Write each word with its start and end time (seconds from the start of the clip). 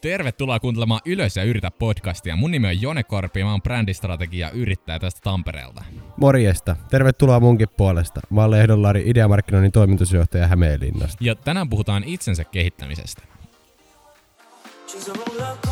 Tervetuloa 0.00 0.60
kuuntelemaan 0.60 1.00
Ylös 1.06 1.36
ja 1.36 1.44
yritä 1.44 1.70
podcastia. 1.70 2.36
Mun 2.36 2.50
nimi 2.50 2.68
on 2.68 2.82
Jone 2.82 3.02
Korpi 3.02 3.40
ja 3.40 3.46
mä 3.46 3.50
oon 3.50 3.62
brändistrategia 3.62 4.50
yrittäjä 4.50 4.98
tästä 4.98 5.20
Tampereelta. 5.24 5.84
Morjesta. 6.16 6.76
Tervetuloa 6.90 7.40
munkin 7.40 7.68
puolesta. 7.76 8.20
Mä 8.30 8.44
olen 8.44 8.58
Lehdollari 8.58 9.02
Ideamarkkinoinnin 9.06 9.72
toimitusjohtaja 9.72 10.48
Hämeenlinnasta. 10.48 11.24
Ja 11.24 11.34
tänään 11.34 11.70
puhutaan 11.70 12.04
itsensä 12.04 12.44
kehittämisestä. 12.44 13.22
She's 14.86 15.10
a 15.10 15.14
roller 15.26 15.69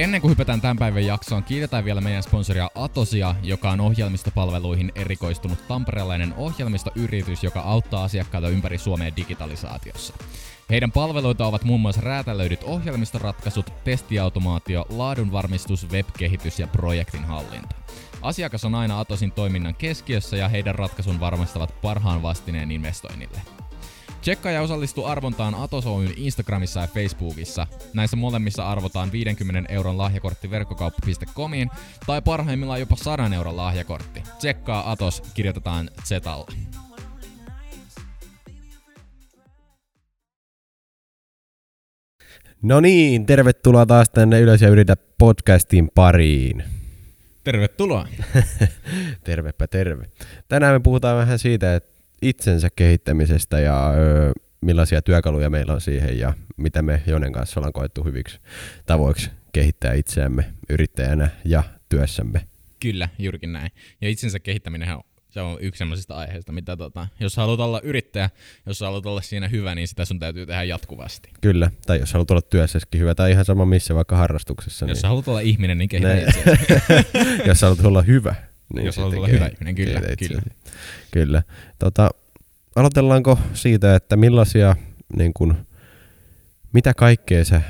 Ennen 0.00 0.20
kuin 0.20 0.30
hypätään 0.30 0.60
tämän 0.60 0.76
päivän 0.76 1.06
jaksoon, 1.06 1.44
kiitetään 1.44 1.84
vielä 1.84 2.00
meidän 2.00 2.22
sponsoria 2.22 2.70
Atosia, 2.74 3.34
joka 3.42 3.70
on 3.70 3.80
ohjelmistopalveluihin 3.80 4.92
erikoistunut 4.94 5.68
tamperelainen 5.68 6.34
ohjelmistoyritys, 6.36 7.44
joka 7.44 7.60
auttaa 7.60 8.04
asiakkaita 8.04 8.48
ympäri 8.48 8.78
Suomea 8.78 9.16
digitalisaatiossa. 9.16 10.14
Heidän 10.70 10.92
palveluita 10.92 11.46
ovat 11.46 11.64
muun 11.64 11.80
muassa 11.80 12.00
räätälöidyt 12.00 12.62
ohjelmistoratkaisut, 12.62 13.72
testiautomaatio, 13.84 14.86
laadunvarmistus, 14.88 15.90
webkehitys 15.90 16.58
ja 16.58 16.66
projektin 16.66 17.24
hallinta. 17.24 17.76
Asiakas 18.22 18.64
on 18.64 18.74
aina 18.74 19.00
Atosin 19.00 19.32
toiminnan 19.32 19.74
keskiössä 19.74 20.36
ja 20.36 20.48
heidän 20.48 20.74
ratkaisun 20.74 21.20
varmistavat 21.20 21.80
parhaan 21.82 22.22
vastineen 22.22 22.70
investoinnille. 22.70 23.40
Tsekkaa 24.20 24.52
ja 24.52 24.62
osallistu 24.62 25.04
arvontaan 25.04 25.54
Atos 25.54 25.86
Oyn 25.86 26.12
Instagramissa 26.16 26.80
ja 26.80 26.86
Facebookissa. 26.86 27.66
Näissä 27.94 28.16
molemmissa 28.16 28.68
arvotaan 28.70 29.12
50 29.12 29.72
euron 29.72 29.98
lahjakortti 29.98 30.50
verkkokauppa.comiin 30.50 31.70
tai 32.06 32.22
parhaimmillaan 32.22 32.80
jopa 32.80 32.96
100 32.96 33.30
euron 33.34 33.56
lahjakortti. 33.56 34.22
Tsekkaa 34.38 34.90
Atos, 34.90 35.22
kirjoitetaan 35.34 35.90
Zetalla. 36.04 36.46
No 42.62 42.80
niin, 42.80 43.26
tervetuloa 43.26 43.86
taas 43.86 44.10
tänne 44.10 44.40
Ylös 44.40 44.62
ja 44.62 44.68
yritä 44.68 44.96
podcastin 45.18 45.88
pariin. 45.94 46.64
Tervetuloa. 47.44 48.08
Tervepä 49.24 49.66
terve. 49.66 50.04
Tänään 50.48 50.74
me 50.74 50.80
puhutaan 50.80 51.16
vähän 51.16 51.38
siitä, 51.38 51.74
että 51.74 51.89
itsensä 52.22 52.68
kehittämisestä 52.76 53.60
ja 53.60 53.90
ö, 53.90 54.32
millaisia 54.60 55.02
työkaluja 55.02 55.50
meillä 55.50 55.72
on 55.72 55.80
siihen 55.80 56.18
ja 56.18 56.32
mitä 56.56 56.82
me 56.82 57.02
Jonen 57.06 57.32
kanssa 57.32 57.60
ollaan 57.60 57.72
koettu 57.72 58.04
hyviksi 58.04 58.40
tavoiksi 58.86 59.30
kehittää 59.52 59.94
itseämme 59.94 60.44
yrittäjänä 60.68 61.28
ja 61.44 61.62
työssämme. 61.88 62.46
Kyllä, 62.80 63.08
juurikin 63.18 63.52
näin. 63.52 63.70
Ja 64.00 64.08
itsensä 64.08 64.40
kehittäminen 64.40 64.96
on 64.96 65.02
se 65.30 65.40
on 65.40 65.58
yksi 65.60 65.78
sellaisista 65.78 66.14
aiheista, 66.16 66.52
mitä 66.52 66.76
tota, 66.76 67.08
jos 67.20 67.36
haluat 67.36 67.60
olla 67.60 67.80
yrittäjä, 67.80 68.30
jos 68.66 68.80
haluat 68.80 69.06
olla 69.06 69.20
siinä 69.20 69.48
hyvä, 69.48 69.74
niin 69.74 69.88
sitä 69.88 70.04
sun 70.04 70.18
täytyy 70.18 70.46
tehdä 70.46 70.62
jatkuvasti. 70.62 71.30
Kyllä, 71.40 71.70
tai 71.86 72.00
jos 72.00 72.12
haluat 72.12 72.30
olla 72.30 72.42
työssäskin 72.42 73.00
hyvä, 73.00 73.14
tai 73.14 73.30
ihan 73.30 73.44
sama 73.44 73.66
missä, 73.66 73.94
vaikka 73.94 74.16
harrastuksessa. 74.16 74.86
Jos 74.86 75.02
niin... 75.02 75.08
haluat 75.08 75.28
olla 75.28 75.40
ihminen, 75.40 75.78
niin 75.78 75.88
kehitä 75.88 76.14
itseäsi. 76.14 76.64
jos 77.48 77.62
haluat 77.62 77.84
olla 77.84 78.02
hyvä, 78.02 78.34
niin 78.74 78.86
jos 78.86 78.96
haluat 78.96 79.16
olla 79.16 79.26
hyvä 79.26 79.46
ihminen, 79.46 79.74
kyllä. 79.74 80.00
Kyllä. 80.18 80.42
kyllä. 81.10 81.42
Tota, 81.78 82.10
aloitellaanko 82.76 83.38
siitä, 83.54 83.96
että 83.96 84.16
millaisia, 84.16 84.76
niin 85.16 85.32
kun, 85.34 85.54
mitä 86.72 86.94
kaikkea 86.94 87.44
sä 87.44 87.62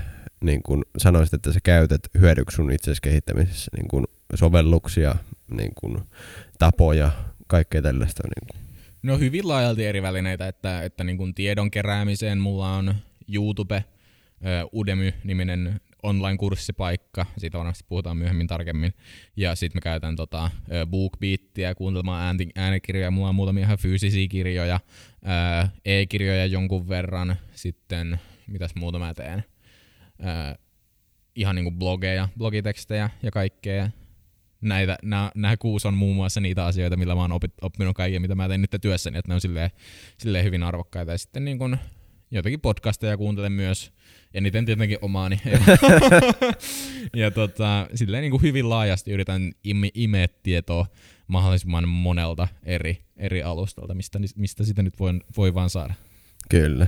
niin 0.45 0.63
kun 0.63 0.85
sanoisit, 0.99 1.35
että 1.35 1.53
sä 1.53 1.61
käytät 1.63 2.01
hyödyksi 2.21 2.55
sun 2.55 2.73
itsesi 2.73 3.03
kehittämisessä, 3.03 3.71
niin 3.77 3.89
kun 3.89 4.05
sovelluksia, 4.35 5.15
niin 5.51 5.73
kun 5.75 6.07
tapoja, 6.59 7.11
kaikkea 7.47 7.83
tällaista. 7.83 8.23
Niin 8.23 8.47
kuin. 8.51 8.71
No 9.03 9.19
hyvin 9.19 9.49
laajalti 9.49 9.87
eri 9.87 10.03
välineitä, 10.03 10.49
että, 10.49 10.83
että 10.83 11.05
niin 11.05 11.17
kuin 11.17 11.35
tiedon 11.35 11.71
keräämiseen 11.71 12.39
mulla 12.39 12.77
on 12.77 12.95
YouTube, 13.29 13.85
Udemy-niminen 14.73 15.81
online-kurssipaikka, 16.03 17.27
siitä 17.39 17.59
varmasti 17.59 17.85
puhutaan 17.89 18.17
myöhemmin 18.17 18.47
tarkemmin. 18.47 18.95
Ja 19.37 19.55
sitten 19.55 19.77
mä 19.77 19.81
käytän 19.81 20.17
tota, 20.17 20.51
BookBeatia 20.87 21.75
kuuntelemaan 21.75 22.37
äänikirjoja, 22.57 23.11
mulla 23.11 23.29
on 23.29 23.35
muutamia 23.35 23.65
ihan 23.65 23.79
fyysisiä 23.79 24.29
kirjoja, 24.29 24.81
e-kirjoja 25.85 26.47
jonkun 26.47 26.89
verran, 26.89 27.37
sitten 27.53 28.21
mitäs 28.47 28.75
muuta 28.75 28.99
mä 28.99 29.15
teen, 29.15 29.45
ihan 31.35 31.55
niinku 31.55 31.71
blogeja, 31.71 32.29
blogitekstejä 32.39 33.11
ja 33.23 33.31
kaikkea. 33.31 33.91
Näitä, 34.61 34.99
nämä, 35.03 35.31
nämä 35.35 35.57
kuusi 35.57 35.89
on 35.89 35.95
muun 35.95 36.17
muassa 36.17 36.41
niitä 36.41 36.67
asioita, 36.67 36.97
millä 36.97 37.15
mä 37.15 37.21
oon 37.21 37.33
opit, 37.33 37.53
oppinut 37.63 37.97
kaiken, 37.97 38.23
mitä 38.23 38.35
mä 38.35 38.49
teen 38.49 38.61
nyt 38.61 38.77
työssäni, 38.81 39.19
että 39.19 39.31
ne 39.31 39.35
on 39.35 39.41
silleen, 39.41 39.71
silleen 40.19 40.45
hyvin 40.45 40.63
arvokkaita. 40.63 41.13
Ja 41.13 41.19
sitten 41.19 41.45
niin 41.45 41.59
kun, 41.59 41.79
jotakin 42.31 42.61
podcasteja 42.61 43.17
kuuntelen 43.17 43.53
myös, 43.53 43.93
eniten 44.35 44.67
tietenkin 44.67 44.99
omaani. 45.03 45.41
ja 47.17 47.31
tota, 47.31 47.87
silleen 47.95 48.21
niin 48.21 48.31
kuin 48.31 48.43
hyvin 48.43 48.71
laajasti 48.71 49.11
yritän 49.11 49.53
ime, 49.65 49.91
imeä 49.95 50.29
tietoa 50.43 50.87
mahdollisimman 51.27 51.89
monelta 51.89 52.49
eri, 52.63 53.05
eri 53.17 53.43
alustalta, 53.43 53.95
mistä, 53.95 54.19
mistä 54.37 54.65
sitä 54.65 54.83
nyt 54.83 55.01
voi, 55.01 55.21
voi 55.37 55.55
vaan 55.55 55.71
saada. 55.71 55.95
Kyllä. 56.51 56.87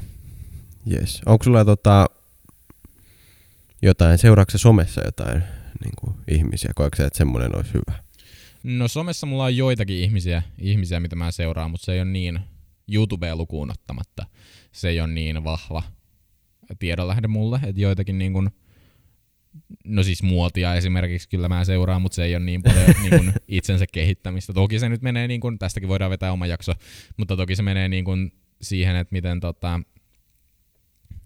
Yes. 0.92 1.22
Onko 1.26 1.44
sulla 1.44 1.64
tota, 1.64 2.06
jotain, 3.82 4.18
seuraavaksi 4.18 4.58
somessa 4.58 5.00
jotain 5.04 5.42
niin 5.84 5.94
kuin 6.00 6.16
ihmisiä? 6.28 6.70
Koetko 6.74 6.96
sä, 6.96 7.06
että 7.06 7.16
semmoinen 7.16 7.56
olisi 7.56 7.70
hyvä? 7.74 8.02
No 8.62 8.88
somessa 8.88 9.26
mulla 9.26 9.44
on 9.44 9.56
joitakin 9.56 9.96
ihmisiä, 9.96 10.42
ihmisiä 10.58 11.00
mitä 11.00 11.16
mä 11.16 11.30
seuraan, 11.30 11.70
mutta 11.70 11.84
se 11.84 11.92
ei 11.92 12.00
ole 12.00 12.10
niin 12.10 12.40
YouTubea 12.92 13.36
lukuun 13.36 13.70
ottamatta. 13.70 14.26
Se 14.72 14.88
ei 14.88 15.00
ole 15.00 15.08
niin 15.08 15.44
vahva 15.44 15.82
tiedonlähde 16.78 17.28
mulle, 17.28 17.60
että 17.62 17.80
joitakin 17.80 18.18
niin 18.18 18.32
kuin, 18.32 18.50
no 19.84 20.02
siis 20.02 20.22
muotia 20.22 20.74
esimerkiksi 20.74 21.28
kyllä 21.28 21.48
mä 21.48 21.64
seuraan, 21.64 22.02
mutta 22.02 22.16
se 22.16 22.24
ei 22.24 22.36
ole 22.36 22.44
niin 22.44 22.62
paljon 22.62 22.86
niin 23.02 23.10
kuin 23.10 23.32
itsensä 23.48 23.84
kehittämistä. 23.92 24.52
Toki 24.52 24.78
se 24.78 24.88
nyt 24.88 25.02
menee, 25.02 25.28
niin 25.28 25.40
kuin, 25.40 25.58
tästäkin 25.58 25.88
voidaan 25.88 26.10
vetää 26.10 26.32
oma 26.32 26.46
jakso, 26.46 26.72
mutta 27.16 27.36
toki 27.36 27.56
se 27.56 27.62
menee 27.62 27.88
niin 27.88 28.04
kuin 28.04 28.32
siihen, 28.62 28.96
että 28.96 29.12
miten 29.12 29.40
tota, 29.40 29.80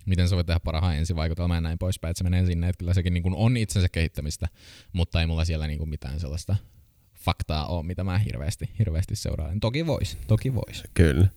miten 0.07 0.29
sä 0.29 0.37
voit 0.37 0.47
tehdä 0.47 0.61
parhaan 0.61 0.97
ensivaikutelmaa 0.97 1.57
ja 1.57 1.61
näin 1.61 1.79
poispäin, 1.79 2.11
että 2.11 2.19
se 2.19 2.25
menee 2.25 2.47
sinne, 2.47 2.69
että 2.69 2.79
kyllä 2.79 2.95
sekin 2.95 3.15
niin 3.15 3.23
kuin 3.23 3.35
on 3.35 3.57
itsensä 3.57 3.89
kehittämistä, 3.89 4.49
mutta 4.93 5.21
ei 5.21 5.27
mulla 5.27 5.45
siellä 5.45 5.67
niin 5.67 5.79
kuin 5.79 5.91
mitään 5.91 6.21
sellaista 6.21 6.57
faktaa 7.15 7.67
ole, 7.67 7.87
mitä 7.87 8.05
mä 8.05 8.19
hirveästi, 8.19 8.71
hirveästi 8.79 9.17
seuraan. 9.17 9.61
Toki 9.61 9.87
vois, 9.87 10.19
toki 10.27 10.55
vois. 10.55 10.85
Kyllä. 10.95 11.29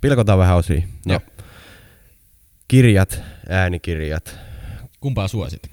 Pilkotaan 0.00 0.38
vähän 0.38 0.56
osia. 0.56 0.82
No, 1.06 1.12
Joo. 1.12 1.20
Kirjat, 2.68 3.22
äänikirjat. 3.48 4.38
Kumpaa 5.00 5.28
suosit? 5.28 5.60
Ja 5.62 5.70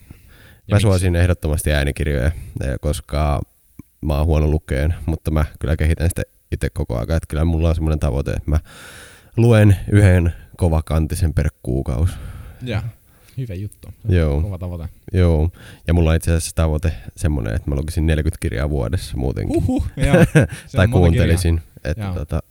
mä 0.71 0.75
miksi? 0.75 0.81
suosin 0.81 1.15
ehdottomasti 1.15 1.73
äänikirjoja, 1.73 2.31
koska 2.81 3.41
mä 4.01 4.17
oon 4.17 4.25
huono 4.25 4.47
lukeen, 4.47 4.95
mutta 5.05 5.31
mä 5.31 5.45
kyllä 5.59 5.77
kehitän 5.77 6.09
sitä 6.09 6.21
itse 6.51 6.69
koko 6.69 6.95
ajan. 6.95 7.03
Että 7.03 7.27
kyllä 7.27 7.45
mulla 7.45 7.69
on 7.69 7.75
semmoinen 7.75 7.99
tavoite, 7.99 8.31
että 8.31 8.51
mä 8.51 8.59
luen 9.37 9.75
yhden 9.91 10.33
kovakantisen 10.57 11.33
per 11.33 11.49
kuukausi. 11.63 12.13
Ja, 12.61 12.83
hyvä 13.37 13.53
juttu. 13.53 13.87
Joo. 14.09 14.41
Kova 14.41 14.57
tavoite. 14.57 14.89
Joo, 15.13 15.49
ja 15.87 15.93
mulla 15.93 16.09
on 16.09 16.15
itse 16.15 16.31
asiassa 16.31 16.55
tavoite 16.55 16.93
semmoinen, 17.15 17.55
että 17.55 17.69
mä 17.69 17.75
lukisin 17.75 18.05
40 18.05 18.41
kirjaa 18.41 18.69
vuodessa 18.69 19.17
muutenkin. 19.17 19.57
Uhuh, 19.57 19.87
joo. 20.05 20.45
tai 20.75 20.87
kuuntelisin, 20.87 21.61
että 21.83 22.11
tota, 22.15 22.43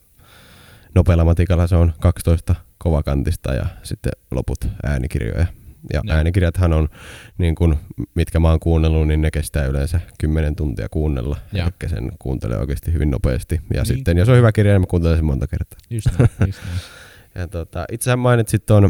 nopealla 0.94 1.24
matikalla 1.24 1.66
se 1.66 1.76
on 1.76 1.92
12 2.00 2.54
kovakantista 2.82 3.54
ja 3.54 3.66
sitten 3.82 4.12
loput 4.30 4.68
äänikirjoja. 4.82 5.46
Ja 5.92 6.00
no. 6.04 6.14
äänikirjathan 6.14 6.72
on, 6.72 6.88
niin 7.38 7.54
kun, 7.54 7.76
mitkä 8.14 8.40
mä 8.40 8.50
oon 8.50 8.60
kuunnellut, 8.60 9.08
niin 9.08 9.22
ne 9.22 9.30
kestää 9.30 9.66
yleensä 9.66 10.00
10 10.18 10.56
tuntia 10.56 10.88
kuunnella. 10.88 11.36
Ja. 11.52 11.64
Eli 11.64 11.90
sen 11.90 12.12
kuuntelee 12.18 12.58
oikeasti 12.58 12.92
hyvin 12.92 13.10
nopeasti. 13.10 13.54
Ja 13.54 13.82
niin. 13.82 13.86
sitten, 13.86 14.18
jos 14.18 14.28
on 14.28 14.36
hyvä 14.36 14.52
kirja, 14.52 14.72
niin 14.72 14.80
mä 14.80 14.86
kuuntelen 14.86 15.16
sen 15.16 15.24
monta 15.24 15.46
kertaa. 15.46 15.78
Just 15.90 16.06
näin, 16.18 16.30
just 16.46 16.60
näin. 16.64 16.80
ja 17.42 17.48
tota, 17.48 17.84
itsehän 17.92 18.18
mainitsit 18.18 18.66
tuon 18.66 18.88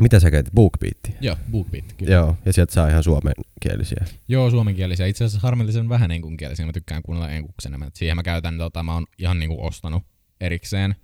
mitä 0.00 0.20
sä 0.20 0.30
käytit? 0.30 0.54
BookBeat? 0.54 0.98
Joo, 1.20 1.36
BookBeat, 1.50 1.92
kyllä. 1.92 2.12
Joo, 2.12 2.36
ja 2.44 2.52
sieltä 2.52 2.72
saa 2.74 2.88
ihan 2.88 3.02
suomenkielisiä. 3.02 4.04
Joo, 4.28 4.50
suomenkielisiä. 4.50 5.06
Itse 5.06 5.24
asiassa 5.24 5.46
harmillisen 5.46 5.88
vähän 5.88 6.10
englanninkielisiä. 6.10 6.66
Mä 6.66 6.72
tykkään 6.72 7.02
kuunnella 7.02 7.30
enkuksen 7.30 7.90
Siihen 7.94 8.16
mä 8.16 8.22
käytän, 8.22 8.58
tota, 8.58 8.82
mä 8.82 8.94
oon 8.94 9.06
ihan 9.18 9.38
niinku 9.38 9.66
ostanut 9.66 10.02
erikseen 10.40 10.94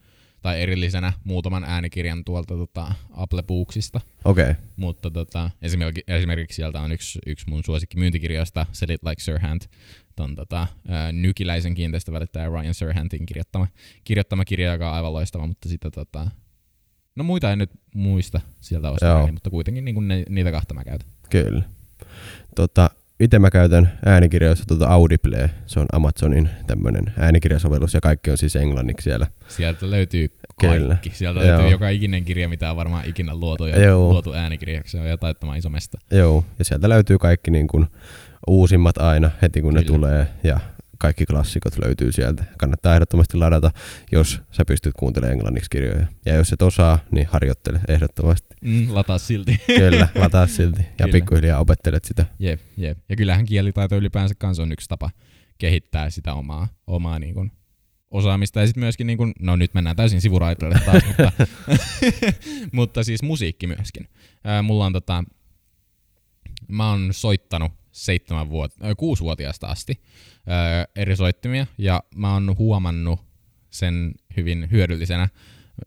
tai 0.43 0.61
erillisenä 0.61 1.13
muutaman 1.25 1.65
äänikirjan 1.65 2.25
tuolta 2.25 2.55
tota, 2.55 2.93
Apple 3.11 3.43
Booksista. 3.43 4.01
Okei. 4.25 4.51
Okay. 4.51 4.55
Mutta 4.77 5.11
tota, 5.11 5.51
esimerkiksi, 5.63 6.05
esimerkiksi 6.09 6.57
sieltä 6.57 6.81
on 6.81 6.93
yksi, 6.93 7.19
yksi 7.27 7.51
mun 7.51 7.65
suosikki 7.65 7.99
myyntikirjoista, 7.99 8.67
Sell 8.73 8.91
It 8.91 9.03
Like 9.03 9.23
Sirhant, 9.23 9.71
ton 10.17 10.35
tota, 10.35 10.67
ää, 10.89 11.13
nykiläisen 11.13 11.75
kiinteistövälittäjä 11.75 12.49
Ryan 12.49 12.75
Sirhantin 12.75 13.27
kirjoittama, 13.27 13.67
kirjoittama 14.05 14.45
kirja, 14.45 14.73
joka 14.73 14.89
on 14.89 14.95
aivan 14.95 15.13
loistava, 15.13 15.47
mutta 15.47 15.69
sitä 15.69 15.91
tota, 15.91 16.31
No 17.15 17.25
muita 17.25 17.53
en 17.53 17.59
nyt 17.59 17.71
muista 17.95 18.41
sieltä 18.61 18.91
ostaa, 18.91 19.33
mutta 19.33 19.51
kuitenkin 19.51 19.85
niin 19.85 20.09
ne, 20.09 20.23
niitä 20.29 20.53
kahta 20.53 20.75
mä 20.75 20.85
käytän. 20.85 21.09
Kyllä. 21.31 21.63
Tota, 22.57 22.91
itse 23.21 23.39
mä 23.39 23.51
käytän 23.51 23.93
äänikirjoissa 24.07 24.65
tuota 24.67 24.89
Audible, 24.89 25.51
se 25.67 25.81
on 25.81 25.87
Amazonin 25.93 26.49
tämmöinen 26.67 27.05
äänikirjasovellus 27.19 27.95
ja 27.95 28.01
kaikki 28.01 28.31
on 28.31 28.39
siis 28.39 28.57
englanniksi 28.57 29.05
siellä. 29.05 29.27
Sieltä 29.49 29.91
löytyy 29.91 30.29
Kyllä. 30.61 30.89
kaikki. 30.89 31.11
Sieltä 31.15 31.41
löytyy 31.41 31.61
Joo. 31.61 31.71
joka 31.71 31.89
ikinen 31.89 32.25
kirja, 32.25 32.49
mitä 32.49 32.71
on 32.71 32.77
varmaan 32.77 33.09
ikinä 33.09 33.35
luotu 33.35 33.67
ja 33.67 33.81
Joo. 33.81 34.13
luotu 34.13 34.33
äänikirjaksi. 34.33 34.93
Se 34.93 35.01
on 35.01 35.09
jotain 35.09 35.37
iso 35.59 35.69
mesta. 35.69 35.99
Joo, 36.11 36.45
ja 36.59 36.65
sieltä 36.65 36.89
löytyy 36.89 37.19
kaikki 37.19 37.51
niin 37.51 37.69
kuin 37.69 37.87
uusimmat 38.47 38.99
aina 38.99 39.31
heti 39.43 39.63
kun 39.63 39.71
Kyllä. 39.71 39.81
ne 39.81 39.87
tulee. 39.87 40.27
Ja 40.45 40.61
kaikki 41.01 41.27
klassikot 41.27 41.73
löytyy 41.85 42.13
sieltä. 42.13 42.45
Kannattaa 42.59 42.95
ehdottomasti 42.95 43.37
ladata, 43.37 43.71
jos 44.13 44.41
sä 44.51 44.65
pystyt 44.65 44.95
kuuntelemaan 44.99 45.33
englanniksi 45.33 45.71
kirjoja. 45.71 46.07
Ja 46.27 46.35
jos 46.35 46.53
et 46.53 46.63
osaa, 46.63 46.99
niin 47.11 47.27
harjoittele 47.27 47.81
ehdottomasti. 47.89 48.55
Mm, 48.61 48.87
lataa 48.95 49.19
silti. 49.19 49.61
Kyllä, 49.67 50.09
lataa 50.15 50.47
silti. 50.47 50.81
Ja 50.81 50.87
Kyllä. 50.97 51.13
pikkuhiljaa 51.13 51.61
opettelet 51.61 52.05
sitä. 52.05 52.27
Jep, 52.39 52.61
jep. 52.77 52.99
Ja 53.09 53.17
kyllähän 53.17 53.47
kielitaito 53.47 53.97
ylipäänsä 53.97 54.35
kanssa 54.39 54.63
on 54.63 54.73
yksi 54.73 54.89
tapa 54.89 55.11
kehittää 55.59 56.11
sitä 56.11 56.35
omaa, 56.35 56.69
omaa 56.87 57.19
niin 57.19 57.35
kuin 57.35 57.53
osaamista. 58.11 58.61
Ja 58.61 58.67
sitten 58.67 58.83
myöskin, 58.83 59.07
niin 59.07 59.19
kuin, 59.19 59.33
no 59.41 59.57
nyt 59.57 59.75
mennään 59.75 59.97
täysin 59.97 60.21
sivuraitoille 60.21 60.81
taas, 60.87 61.03
mutta, 61.07 61.33
mutta 62.73 63.05
siis 63.05 63.23
musiikki 63.23 63.67
myöskin. 63.67 64.09
Ää, 64.45 64.63
mulla 64.63 64.87
on 64.87 64.93
tota, 64.93 65.25
mä 66.69 66.91
oon 66.91 67.09
soittanut 67.13 67.73
seitsemän 67.93 68.47
vuot- 68.47 68.85
äh, 68.85 69.71
asti 69.71 70.03
ää, 70.47 70.87
eri 70.97 71.17
soittimia, 71.17 71.67
ja 71.79 72.03
mä 72.15 72.33
oon 72.33 72.59
huomannut 72.59 73.21
sen 73.71 74.13
hyvin 74.37 74.69
hyödyllisenä 74.71 75.29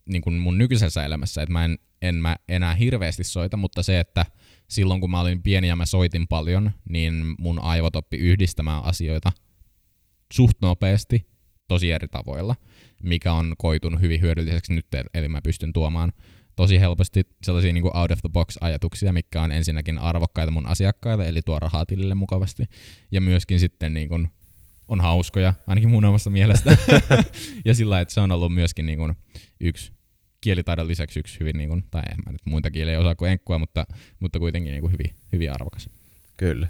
niin 0.06 0.22
kuin 0.22 0.36
mun 0.36 0.58
nykyisessä 0.58 1.06
elämässä, 1.06 1.42
että 1.42 1.54
mä 1.54 1.66
en, 1.66 1.78
en 2.02 2.16
mä 2.16 2.36
enää 2.48 2.76
hirveästi 2.76 3.24
soita, 3.24 3.58
mutta 3.58 3.84
se, 3.84 4.00
että 4.00 4.26
silloin 4.68 5.02
kun 5.02 5.12
mä 5.12 5.22
olin 5.22 5.44
pieni 5.44 5.68
ja 5.68 5.76
mä 5.76 5.86
soitin 5.86 6.28
paljon, 6.28 6.72
niin 6.90 7.36
mun 7.40 7.60
aivot 7.60 7.96
oppi 7.96 8.18
yhdistämään 8.18 8.84
asioita 8.84 9.32
suht 10.34 10.58
nopeasti 10.62 11.28
tosi 11.68 11.92
eri 11.92 12.08
tavoilla, 12.08 12.56
mikä 13.04 13.34
on 13.34 13.56
koitunut 13.58 14.02
hyvin 14.02 14.22
hyödylliseksi 14.22 14.74
nyt, 14.74 14.88
eli 15.14 15.28
mä 15.28 15.42
pystyn 15.42 15.74
tuomaan 15.74 16.14
tosi 16.56 16.80
helposti 16.80 17.28
sellaisia 17.44 17.74
niin 17.74 17.82
kuin 17.82 17.98
out 17.98 18.12
of 18.12 18.20
the 18.20 18.30
box 18.30 18.58
ajatuksia, 18.62 19.14
mikä 19.14 19.42
on 19.42 19.52
ensinnäkin 19.52 19.98
arvokkaita 19.98 20.52
mun 20.52 20.68
asiakkaille, 20.68 21.28
eli 21.28 21.42
tuo 21.42 21.60
rahaa 21.60 21.86
tilille 21.86 22.16
mukavasti, 22.16 22.64
ja 23.12 23.22
myöskin 23.22 23.60
sitten 23.60 23.94
niin 23.94 24.10
kuin 24.10 24.28
on 24.88 25.02
hauskoja, 25.02 25.54
ainakin 25.68 25.90
mun 25.90 26.06
omasta 26.06 26.30
mielestä. 26.30 26.78
ja 27.66 27.74
sillä 27.74 28.02
että 28.02 28.14
se 28.14 28.22
on 28.22 28.32
ollut 28.32 28.54
myöskin 28.54 28.86
niin 28.86 28.98
kuin 28.98 29.16
yksi 29.60 29.92
kielitaidon 30.42 30.88
lisäksi 30.88 31.20
yksi 31.20 31.40
hyvin, 31.40 31.58
niin 31.58 31.70
kuin, 31.70 31.84
tai 31.92 32.04
en 32.12 32.18
mä 32.26 32.32
nyt 32.32 32.42
muita 32.46 32.72
kieliä 32.72 33.00
osaa 33.00 33.16
kuin 33.16 33.32
enkkua, 33.32 33.60
mutta, 33.60 33.86
mutta 34.20 34.40
kuitenkin 34.40 34.72
niin 34.72 34.82
kuin 34.82 34.92
hyvin, 34.92 35.16
hyvin 35.32 35.52
arvokas. 35.52 35.90
Kyllä. 36.38 36.68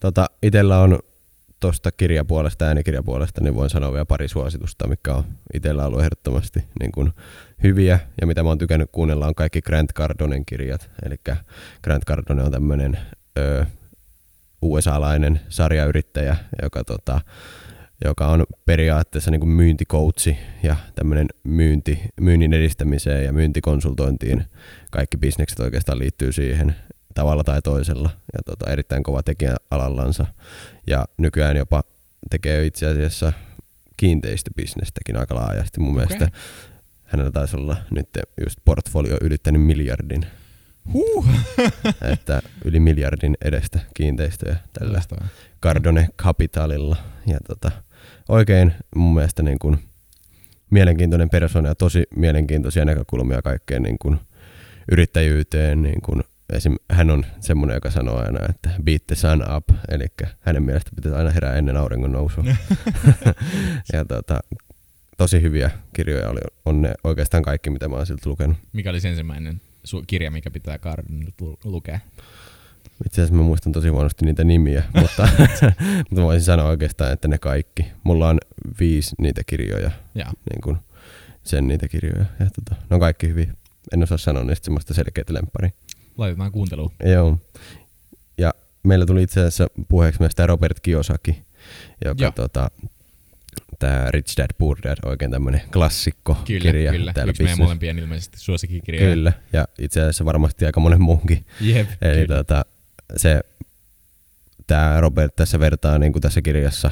Tota, 0.00 0.30
itellä 0.42 0.78
on 0.78 0.98
tuosta 1.62 1.90
kirjapuolesta, 1.92 2.64
äänikirjapuolesta, 2.64 3.40
niin 3.40 3.54
voin 3.54 3.70
sanoa 3.70 3.92
vielä 3.92 4.04
pari 4.04 4.28
suositusta, 4.28 4.88
mikä 4.88 5.14
on 5.14 5.24
itsellä 5.54 5.86
ollut 5.86 6.00
ehdottomasti 6.00 6.64
niin 6.80 6.92
kuin 6.92 7.12
hyviä. 7.62 7.98
Ja 8.20 8.26
mitä 8.26 8.42
mä 8.42 8.48
oon 8.48 8.58
tykännyt 8.58 8.88
kuunnella 8.92 9.26
on 9.26 9.34
kaikki 9.34 9.62
Grant 9.62 9.92
Cardonen 9.92 10.44
kirjat. 10.44 10.90
Eli 11.06 11.16
Grant 11.84 12.04
Cardone 12.04 12.42
on 12.42 12.52
tämmöinen 12.52 12.98
USA-lainen 14.62 15.40
sarjayrittäjä, 15.48 16.36
joka, 16.62 16.84
tota, 16.84 17.20
joka 18.04 18.26
on 18.26 18.44
periaatteessa 18.66 19.30
niin 19.30 19.40
kuin 19.40 19.50
myyntikoutsi 19.50 20.36
ja 20.62 20.76
tämmöinen 20.94 21.26
myynti, 21.44 22.02
myynnin 22.20 22.52
edistämiseen 22.52 23.24
ja 23.24 23.32
myyntikonsultointiin. 23.32 24.44
Kaikki 24.90 25.16
bisnekset 25.16 25.60
oikeastaan 25.60 25.98
liittyy 25.98 26.32
siihen 26.32 26.74
tavalla 27.14 27.44
tai 27.44 27.62
toisella 27.62 28.10
ja 28.32 28.40
tota, 28.46 28.70
erittäin 28.70 29.02
kova 29.02 29.22
tekijä 29.22 29.56
alallansa. 29.70 30.26
Ja 30.86 31.04
nykyään 31.18 31.56
jopa 31.56 31.82
tekee 32.30 32.66
itse 32.66 32.86
asiassa 32.86 33.32
kiinteistöbisnestäkin 33.96 35.16
aika 35.16 35.34
laajasti. 35.34 35.80
Mun 35.80 35.90
okay. 35.90 36.06
mielestä 36.06 36.38
hänellä 37.04 37.30
taisi 37.30 37.56
olla 37.56 37.76
nyt 37.90 38.08
just 38.44 38.58
portfolio 38.64 39.16
ylittänyt 39.20 39.62
miljardin. 39.62 40.26
Huh. 40.92 41.26
että 42.12 42.42
yli 42.64 42.80
miljardin 42.80 43.36
edestä 43.44 43.78
kiinteistöjä 43.94 44.56
tällä. 44.72 45.02
Cardone 45.62 46.08
Capitalilla. 46.22 46.96
Ja 47.26 47.38
tota, 47.46 47.70
oikein 48.28 48.72
mun 48.96 49.14
mielestä 49.14 49.42
niin 49.42 49.58
kuin 49.58 49.78
mielenkiintoinen 50.70 51.30
persona 51.30 51.68
ja 51.68 51.74
tosi 51.74 52.04
mielenkiintoisia 52.16 52.84
näkökulmia 52.84 53.42
kaikkeen 53.42 53.82
niin 53.82 53.98
kuin 53.98 54.18
yrittäjyyteen, 54.92 55.82
niin 55.82 56.02
kuin 56.02 56.22
esim. 56.56 56.76
hän 56.90 57.10
on 57.10 57.24
semmoinen, 57.40 57.74
joka 57.74 57.90
sanoo 57.90 58.16
aina, 58.18 58.46
että 58.48 58.70
beat 58.84 59.06
the 59.06 59.14
sun 59.14 59.44
up, 59.56 59.68
eli 59.88 60.06
hänen 60.40 60.62
mielestä 60.62 60.90
pitäisi 60.96 61.18
aina 61.18 61.30
herää 61.30 61.56
ennen 61.56 61.76
auringon 61.76 62.12
nousua. 62.12 62.44
ja 63.92 64.04
tota, 64.04 64.40
tosi 65.16 65.42
hyviä 65.42 65.70
kirjoja 65.92 66.28
oli, 66.28 66.40
on 66.64 66.82
ne 66.82 66.94
oikeastaan 67.04 67.42
kaikki, 67.42 67.70
mitä 67.70 67.88
mä 67.88 67.96
oon 67.96 68.06
siltä 68.06 68.30
lukenut. 68.30 68.56
Mikä 68.72 68.90
oli 68.90 68.98
ensimmäinen 69.04 69.60
su- 69.88 70.04
kirja, 70.06 70.30
mikä 70.30 70.50
pitää 70.50 70.78
Cardinilta 70.78 71.44
lukea? 71.64 72.00
Itse 73.06 73.22
asiassa 73.22 73.34
mä 73.34 73.42
muistan 73.42 73.72
tosi 73.72 73.88
huonosti 73.88 74.24
niitä 74.24 74.44
nimiä, 74.44 74.82
mutta, 75.00 75.28
mutta 76.10 76.22
voisin 76.22 76.44
sanoa 76.44 76.68
oikeastaan, 76.68 77.12
että 77.12 77.28
ne 77.28 77.38
kaikki. 77.38 77.86
Mulla 78.04 78.28
on 78.28 78.38
viisi 78.80 79.14
niitä 79.18 79.42
kirjoja, 79.46 79.90
ja. 80.14 80.24
niin 80.24 80.60
kun 80.64 80.78
sen 81.42 81.68
niitä 81.68 81.88
kirjoja. 81.88 82.24
Ja 82.40 82.46
tota, 82.46 82.82
ne 82.90 82.94
on 82.94 83.00
kaikki 83.00 83.28
hyviä. 83.28 83.54
En 83.92 84.02
osaa 84.02 84.18
sanoa 84.18 84.44
niistä 84.44 84.64
semmoista 84.64 84.94
selkeää 84.94 85.24
lemppari. 85.30 85.72
Laitetaan 86.16 86.52
kuunteluun. 86.52 86.92
Joo. 87.04 87.38
Ja 88.38 88.54
meillä 88.82 89.06
tuli 89.06 89.22
itse 89.22 89.40
asiassa 89.40 89.66
puheeksi 89.88 90.20
myös 90.20 90.34
tämä 90.34 90.46
Robert 90.46 90.80
Kiyosaki, 90.80 91.42
joka 92.04 92.32
tota, 92.32 92.70
tämä 93.78 94.10
Rich 94.10 94.36
Dad 94.36 94.50
Poor 94.58 94.78
Dad, 94.82 94.96
oikein 95.04 95.30
tämmöinen 95.30 95.60
klassikko 95.72 96.36
kyllä, 96.46 96.60
kirja. 96.60 96.92
Kyllä, 96.92 97.12
täällä 97.12 97.30
yksi 97.30 97.42
meidän 97.42 97.58
molempien 97.58 97.98
ilmeisesti 97.98 98.38
suosikkikirja. 98.38 99.00
Kyllä, 99.00 99.32
ja 99.52 99.64
itse 99.78 100.00
asiassa 100.00 100.24
varmasti 100.24 100.66
aika 100.66 100.80
monen 100.80 101.02
muunkin. 101.02 101.46
Jep, 101.60 101.88
Eli 102.02 102.26
tota, 102.26 102.64
se, 103.16 103.40
tämä 104.66 105.00
Robert 105.00 105.36
tässä 105.36 105.60
vertaa 105.60 105.98
niin 105.98 106.12
kuin 106.12 106.22
tässä 106.22 106.42
kirjassa 106.42 106.90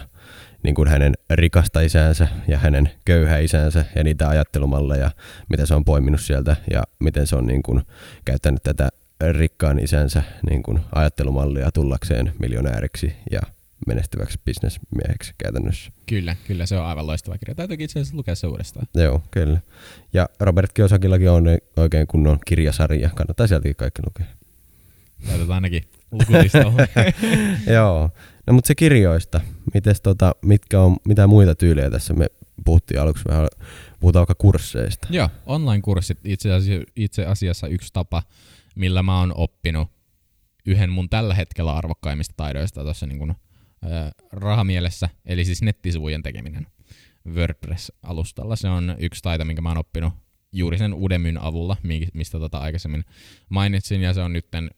niin 0.63 0.75
kuin 0.75 0.89
hänen 0.89 1.15
rikasta 1.31 1.81
isäänsä 1.81 2.29
ja 2.49 2.59
hänen 2.59 2.91
köyhä 3.05 3.39
isänsä 3.39 3.85
ja 3.97 4.05
niitä 4.05 4.29
ajattelumalleja, 4.29 5.11
mitä 5.49 5.67
se 5.67 5.75
on 5.75 5.85
poiminut 5.85 6.21
sieltä 6.21 6.57
ja 6.71 6.83
miten 6.99 7.27
se 7.27 7.37
on 7.37 7.47
niin 7.47 7.63
kuin 7.63 7.83
käyttänyt 8.25 8.63
tätä 8.63 8.89
rikkaan 9.33 9.79
isänsä 9.79 10.23
niin 10.51 10.63
kuin 10.63 10.81
ajattelumallia 10.93 11.71
tullakseen 11.73 12.33
miljonääriksi 12.39 13.13
ja 13.31 13.41
menestyväksi 13.87 14.41
bisnesmieheksi 14.45 15.35
käytännössä. 15.39 15.93
Kyllä, 16.07 16.37
kyllä 16.47 16.67
se 16.67 16.79
on 16.79 16.87
aivan 16.87 17.07
loistava 17.07 17.39
kirja. 17.39 17.55
Täytyykin 17.55 17.85
itse 17.85 18.01
asiassa 18.01 18.17
lukea 18.17 18.35
se 18.35 18.47
uudestaan. 18.47 18.87
Joo, 18.95 19.23
kyllä. 19.31 19.61
Ja 20.13 20.29
Robert 20.41 20.73
Kiosakillakin 20.73 21.31
on 21.31 21.45
oikein 21.77 22.07
kunnon 22.07 22.39
kirjasarja. 22.47 23.11
Kannattaa 23.15 23.47
sieltäkin 23.47 23.77
kaikki 23.77 24.03
lukea. 24.07 24.27
Täytetään 25.27 25.55
ainakin 25.55 25.83
lukulistalle. 26.11 26.89
Joo. 27.75 28.11
No 28.47 28.53
mutta 28.53 28.69
se 28.69 28.75
kirjoista. 28.75 29.41
Mites 29.75 30.01
tota, 30.01 30.35
mitkä 30.43 30.81
on, 30.81 30.97
mitä 31.05 31.27
muita 31.27 31.55
tyylejä 31.55 31.91
tässä? 31.91 32.15
Me 32.15 32.27
puhuttiin 32.65 33.01
aluksi 33.01 33.25
vähän, 33.29 33.49
puhutaan 34.01 34.21
vaikka 34.21 34.35
kursseista. 34.35 35.09
Joo, 35.11 35.29
online-kurssit 35.47 36.19
itse 36.25 36.53
asiassa, 36.53 36.93
itse 36.97 37.27
asiassa 37.27 37.67
yksi 37.69 37.93
tapa, 37.93 38.23
millä 38.81 39.03
mä 39.03 39.19
oon 39.19 39.33
oppinut 39.37 39.89
yhden 40.67 40.91
mun 40.91 41.11
tällä 41.11 41.35
hetkellä 41.35 41.73
arvokkaimmista 41.73 42.35
taidoista 42.37 42.83
tuossa 42.83 43.07
niin 43.07 43.19
kuin, 43.19 43.31
äh, 43.31 44.11
rahamielessä, 44.33 45.09
eli 45.27 45.45
siis 45.45 45.63
nettisivujen 45.63 46.23
tekeminen 46.23 46.67
WordPress-alustalla. 47.29 48.57
Se 48.57 48.69
on 48.69 48.97
yksi 48.99 49.23
taito, 49.23 49.45
minkä 49.45 49.63
mä 49.63 49.69
oon 49.69 49.79
oppinut 49.79 50.13
juuri 50.53 50.79
sen 50.79 50.95
Udemyn 50.95 51.43
avulla, 51.43 51.77
mistä 52.15 52.39
tota 52.39 52.59
aikaisemmin 52.59 53.05
mainitsin, 53.49 54.03
ja 54.03 54.15
se 54.15 54.21
on 54.21 54.33
nytten 54.33 54.71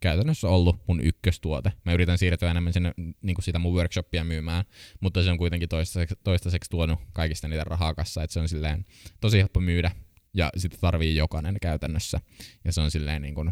käytännössä 0.00 0.48
ollut 0.48 0.76
mun 0.86 1.00
ykköstuote. 1.00 1.72
Mä 1.84 1.92
yritän 1.92 2.18
siirtyä 2.18 2.50
enemmän 2.50 2.72
sinne 2.72 2.94
niin 3.22 3.34
kuin 3.34 3.44
sitä 3.44 3.58
mun 3.58 3.74
workshopia 3.74 4.24
myymään, 4.24 4.64
mutta 5.00 5.22
se 5.22 5.30
on 5.30 5.38
kuitenkin 5.38 5.68
toistaiseksi, 5.68 6.14
toistaiseksi 6.24 6.70
tuonut 6.70 6.98
kaikista 7.12 7.48
niitä 7.48 7.64
rahaa 7.64 7.94
kanssa, 7.94 8.22
että 8.22 8.34
se 8.34 8.40
on 8.40 8.48
silleen 8.48 8.86
tosi 9.20 9.38
helppo 9.38 9.60
myydä 9.60 9.90
ja 10.34 10.50
sitten 10.56 10.80
tarvii 10.80 11.16
jokainen 11.16 11.56
käytännössä. 11.62 12.20
Ja 12.64 12.72
se 12.72 12.80
on 12.80 12.90
silleen 12.90 13.22
niin 13.22 13.34
kuin 13.34 13.50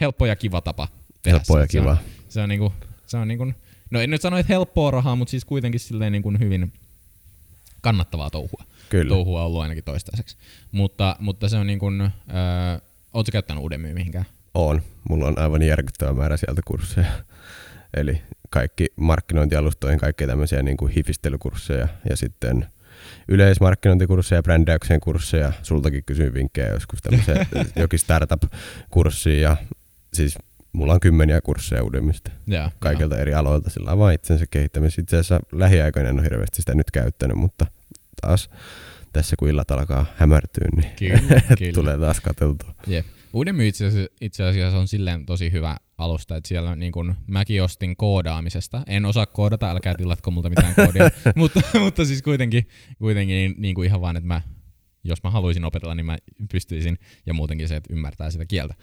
helppo 0.00 0.26
ja 0.26 0.36
kiva 0.36 0.60
tapa 0.60 0.88
tehdä 1.22 1.38
Helppo 1.38 1.58
ja 1.58 1.66
kiva. 1.66 1.96
Se 1.96 2.00
on, 2.00 2.28
se 2.28 2.40
on, 2.40 2.48
niin 2.48 2.58
kuin, 2.58 2.72
se 3.06 3.16
on 3.16 3.28
niin 3.28 3.38
kuin, 3.38 3.54
no 3.90 4.00
en 4.00 4.10
nyt 4.10 4.20
sano, 4.20 4.38
että 4.38 4.52
helppoa 4.52 4.90
rahaa, 4.90 5.16
mutta 5.16 5.30
siis 5.30 5.44
kuitenkin 5.44 5.80
silleen 5.80 6.12
niin 6.12 6.22
kuin 6.22 6.38
hyvin 6.38 6.72
kannattavaa 7.80 8.30
touhua. 8.30 8.64
Kyllä. 8.88 9.08
Touhua 9.08 9.40
on 9.40 9.46
ollut 9.46 9.62
ainakin 9.62 9.84
toistaiseksi. 9.84 10.36
Mutta, 10.72 11.16
mutta 11.18 11.48
se 11.48 11.56
on 11.56 11.66
niin 11.66 11.78
kuin, 11.78 12.00
öö, 12.00 12.10
ootko 13.12 13.32
käyttänyt 13.32 13.62
uuden 13.62 13.80
myy 13.80 13.94
mihinkään? 13.94 14.24
On. 14.54 14.82
Mulla 15.08 15.26
on 15.26 15.38
aivan 15.38 15.62
järkyttävä 15.62 16.12
määrä 16.12 16.36
sieltä 16.36 16.62
kursseja. 16.64 17.12
Eli 17.96 18.22
kaikki 18.50 18.86
markkinointialustoihin, 18.96 20.00
kaikki 20.00 20.26
tämmöisiä 20.26 20.62
niin 20.62 20.76
kuin 20.76 20.92
hifistelykursseja 20.92 21.88
ja 22.10 22.16
sitten 22.16 22.66
yleismarkkinointikursseja, 23.28 24.42
brändäyksen 24.42 25.00
kursseja. 25.00 25.52
Sultakin 25.62 26.04
kysyin 26.04 26.34
vinkkejä 26.34 26.68
joskus 26.68 27.02
tämmöisiä 27.02 27.46
jokin 27.82 27.98
startup-kurssia 27.98 29.40
ja 29.40 29.56
siis 30.14 30.38
mulla 30.72 30.92
on 30.92 31.00
kymmeniä 31.00 31.40
kursseja 31.40 31.82
uudemmista 31.82 32.30
ja, 32.46 32.70
kaikilta 32.78 33.14
ja. 33.14 33.20
eri 33.20 33.34
aloilta. 33.34 33.70
Sillä 33.70 33.92
on 33.92 33.98
vain 33.98 34.14
itsensä 34.14 34.46
kehittämistä. 34.50 35.02
Itse 35.02 35.16
asiassa 35.16 35.40
lähiaikoina 35.52 36.08
en 36.08 36.14
ole 36.14 36.24
hirveästi 36.24 36.56
sitä 36.56 36.74
nyt 36.74 36.90
käyttänyt, 36.90 37.36
mutta 37.36 37.66
taas 38.20 38.50
tässä 39.12 39.36
kun 39.38 39.48
illat 39.48 39.70
alkaa 39.70 40.06
hämärtyä, 40.16 40.68
niin 40.76 40.90
kyllä, 40.98 41.40
kyllä. 41.58 41.72
tulee 41.74 41.98
taas 41.98 42.20
katseltua. 42.20 42.74
Jep. 42.86 43.06
Uuden 43.32 43.60
itse 43.60 43.86
asiassa, 43.86 44.12
itse 44.20 44.44
asiassa 44.44 44.78
on 44.78 44.88
silleen 44.88 45.26
tosi 45.26 45.52
hyvä 45.52 45.76
alusta, 45.98 46.36
että 46.36 46.48
siellä 46.48 46.76
niin 46.76 46.92
kun, 46.92 47.14
mäkin 47.26 47.62
ostin 47.62 47.96
koodaamisesta. 47.96 48.82
En 48.86 49.04
osaa 49.04 49.26
koodata, 49.26 49.70
älkää 49.70 49.94
tilatko 49.94 50.30
multa 50.30 50.48
mitään 50.48 50.74
koodia, 50.74 51.10
mutta, 51.36 51.60
mutta 51.80 52.04
siis 52.04 52.22
kuitenkin, 52.22 52.68
kuitenkin 52.98 53.34
niin, 53.34 53.54
niin 53.58 53.74
kuin 53.74 53.86
ihan 53.86 54.00
vaan, 54.00 54.16
että 54.16 54.26
mä, 54.26 54.42
jos 55.04 55.22
mä 55.22 55.30
haluaisin 55.30 55.64
opetella, 55.64 55.94
niin 55.94 56.06
mä 56.06 56.18
pystyisin, 56.52 56.98
ja 57.26 57.34
muutenkin 57.34 57.68
se, 57.68 57.76
että 57.76 57.92
ymmärtää 57.92 58.30
sitä 58.30 58.44
kieltä. 58.44 58.74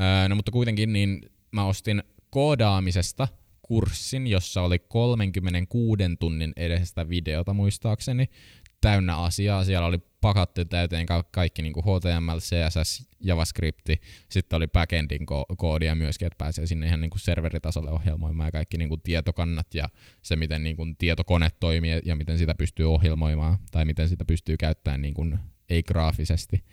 Öö, 0.00 0.28
no 0.28 0.34
mutta 0.34 0.52
kuitenkin 0.52 0.92
niin 0.92 1.20
mä 1.52 1.64
ostin 1.64 2.02
koodaamisesta 2.30 3.28
kurssin, 3.62 4.26
jossa 4.26 4.62
oli 4.62 4.78
36 4.78 6.02
tunnin 6.20 6.52
edestä 6.56 7.08
videota 7.08 7.54
muistaakseni, 7.54 8.30
täynnä 8.80 9.16
asiaa. 9.16 9.64
Siellä 9.64 9.86
oli 9.86 9.98
pakattu 10.20 10.64
täyteen 10.64 11.06
ka- 11.06 11.24
kaikki 11.30 11.62
niin 11.62 11.72
kuin 11.72 11.84
HTML, 11.84 12.38
CSS, 12.38 13.08
JavaScript, 13.20 13.88
sitten 14.28 14.56
oli 14.56 14.68
backendin 14.68 15.20
ko- 15.20 15.56
koodia 15.56 15.94
myöskin, 15.94 16.26
että 16.26 16.38
pääsee 16.38 16.66
sinne 16.66 16.86
ihan 16.86 17.00
niin 17.00 17.10
kuin 17.10 17.20
serveritasolle 17.20 17.90
ohjelmoimaan 17.90 18.46
ja 18.46 18.52
kaikki 18.52 18.78
niin 18.78 18.88
kuin 18.88 19.00
tietokannat 19.00 19.74
ja 19.74 19.88
se, 20.22 20.36
miten 20.36 20.64
niin 20.64 20.76
kuin 20.76 20.96
tietokone 20.96 21.48
toimii 21.60 22.00
ja 22.04 22.16
miten 22.16 22.38
sitä 22.38 22.54
pystyy 22.54 22.94
ohjelmoimaan 22.94 23.58
tai 23.70 23.84
miten 23.84 24.08
sitä 24.08 24.24
pystyy 24.24 24.56
käyttämään 24.56 25.02
niin 25.02 25.14
kuin 25.14 25.38
ei-graafisesti 25.68 26.64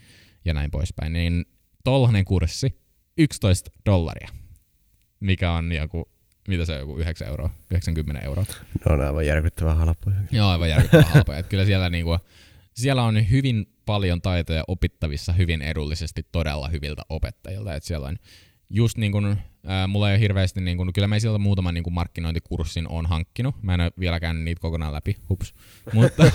ja 0.45 0.53
näin 0.53 0.71
poispäin. 0.71 1.13
Niin 1.13 1.45
tollainen 1.83 2.25
kurssi, 2.25 2.79
11 3.17 3.71
dollaria, 3.85 4.29
mikä 5.19 5.51
on 5.51 5.71
joku 5.71 6.14
mitä 6.47 6.65
se 6.65 6.73
on, 6.73 6.79
joku 6.79 6.97
9 6.97 7.27
euroa, 7.27 7.49
90 7.71 8.25
euroa. 8.25 8.45
No 8.85 8.95
on 8.95 9.01
aivan 9.01 9.25
järkyttävän 9.25 9.77
halpoja. 9.77 10.15
Joo, 10.31 10.49
aivan 10.49 10.69
järkyttävän 10.69 11.07
halpoja. 11.13 11.43
kyllä 11.43 11.65
siellä, 11.65 11.89
niinku, 11.89 12.17
siellä 12.73 13.03
on 13.03 13.29
hyvin 13.29 13.65
paljon 13.85 14.21
taitoja 14.21 14.63
opittavissa 14.67 15.33
hyvin 15.33 15.61
edullisesti 15.61 16.25
todella 16.31 16.67
hyviltä 16.67 17.01
opettajilta. 17.09 17.75
Et 17.75 17.83
siellä 17.83 18.07
on 18.07 18.17
just 18.69 18.97
niin 18.97 19.11
kuin, 19.11 19.37
ää, 19.65 19.88
mulla 19.88 20.10
ei 20.10 20.15
ole 20.15 20.19
hirveästi, 20.19 20.62
niin 20.62 20.77
kuin, 20.77 20.93
kyllä 20.93 21.07
mä 21.07 21.19
sieltä 21.19 21.38
muutaman 21.38 21.74
niin 21.74 21.84
kuin 21.84 21.93
markkinointikurssin 21.93 22.88
on 22.88 23.05
hankkinut. 23.05 23.63
Mä 23.63 23.74
en 23.74 23.81
ole 23.81 23.91
vieläkään 24.00 24.45
niitä 24.45 24.62
kokonaan 24.62 24.93
läpi, 24.93 25.15
hups. 25.29 25.53
Mutta 25.93 26.31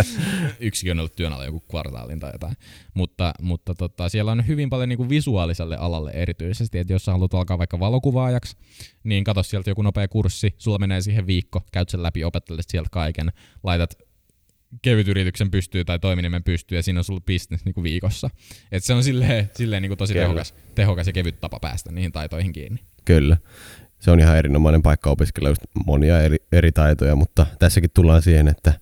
yksikin 0.60 0.92
on 0.92 0.98
ollut 0.98 1.16
työn 1.16 1.32
alla 1.32 1.44
joku 1.44 1.60
kvartaalin 1.60 2.20
tai 2.20 2.32
jotain. 2.32 2.56
Mutta, 2.94 3.34
mutta 3.40 3.74
tota, 3.74 4.08
siellä 4.08 4.32
on 4.32 4.46
hyvin 4.46 4.70
paljon 4.70 4.88
niin 4.88 5.08
visuaaliselle 5.08 5.76
alalle 5.76 6.10
erityisesti, 6.10 6.78
että 6.78 6.92
jos 6.92 7.04
sä 7.04 7.12
haluat 7.12 7.34
alkaa 7.34 7.58
vaikka 7.58 7.80
valokuvaajaksi, 7.80 8.56
niin 9.04 9.24
katso 9.24 9.42
sieltä 9.42 9.70
joku 9.70 9.82
nopea 9.82 10.08
kurssi, 10.08 10.54
sulla 10.58 10.78
menee 10.78 11.00
siihen 11.00 11.26
viikko, 11.26 11.62
käyt 11.72 11.88
sen 11.88 12.02
läpi, 12.02 12.24
opettelet 12.24 12.64
sieltä 12.68 12.88
kaiken, 12.92 13.32
laitat 13.62 13.94
kevyt 14.82 15.08
yrityksen 15.08 15.50
pystyy 15.50 15.84
tai 15.84 15.98
toiminimen 15.98 16.42
pystyy 16.44 16.78
ja 16.78 16.82
siinä 16.82 17.00
on 17.00 17.04
sulla 17.04 17.20
business 17.20 17.64
niin 17.64 17.74
kuin 17.74 17.84
viikossa. 17.84 18.30
Et 18.72 18.84
se 18.84 18.94
on 18.94 19.04
silleen, 19.04 19.50
silleen 19.54 19.82
niin 19.82 19.90
kuin 19.90 19.98
tosi 19.98 20.14
tehokas, 20.14 20.54
tehokas 20.74 21.06
ja 21.06 21.12
kevyt 21.12 21.40
tapa 21.40 21.60
päästä 21.60 21.92
niihin 21.92 22.12
taitoihin 22.12 22.52
kiinni. 22.52 22.80
Kyllä. 23.04 23.36
Se 24.00 24.10
on 24.10 24.20
ihan 24.20 24.38
erinomainen 24.38 24.82
paikka 24.82 25.10
opiskella 25.10 25.48
just 25.48 25.62
monia 25.86 26.20
eri, 26.20 26.36
eri 26.52 26.72
taitoja, 26.72 27.16
mutta 27.16 27.46
tässäkin 27.58 27.90
tullaan 27.94 28.22
siihen, 28.22 28.48
että 28.48 28.72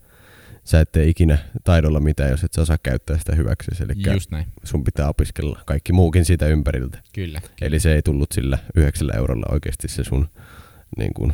sä 0.65 0.81
et 0.81 0.93
tee 0.93 1.09
ikinä 1.09 1.39
taidolla 1.65 2.01
mitään, 2.01 2.31
jos 2.31 2.45
et 2.45 2.53
sä 2.53 2.63
osaa 2.63 2.79
käyttää 2.83 3.19
sitä 3.19 3.35
hyväksi. 3.35 3.71
Eli 3.85 4.13
Just 4.15 4.31
näin. 4.31 4.47
sun 4.65 4.85
pitää 4.85 5.09
opiskella 5.09 5.61
kaikki 5.67 5.93
muukin 5.93 6.25
siitä 6.25 6.47
ympäriltä. 6.47 6.99
Kyllä, 7.15 7.41
kyllä. 7.41 7.57
Eli 7.61 7.81
se 7.81 7.95
ei 7.95 8.03
tullut 8.03 8.33
sillä 8.33 8.59
yhdeksällä 8.77 9.13
eurolla 9.17 9.47
oikeasti 9.53 9.89
se 9.89 10.05
sun 10.05 10.29
niin 10.97 11.15
kuin, 11.15 11.33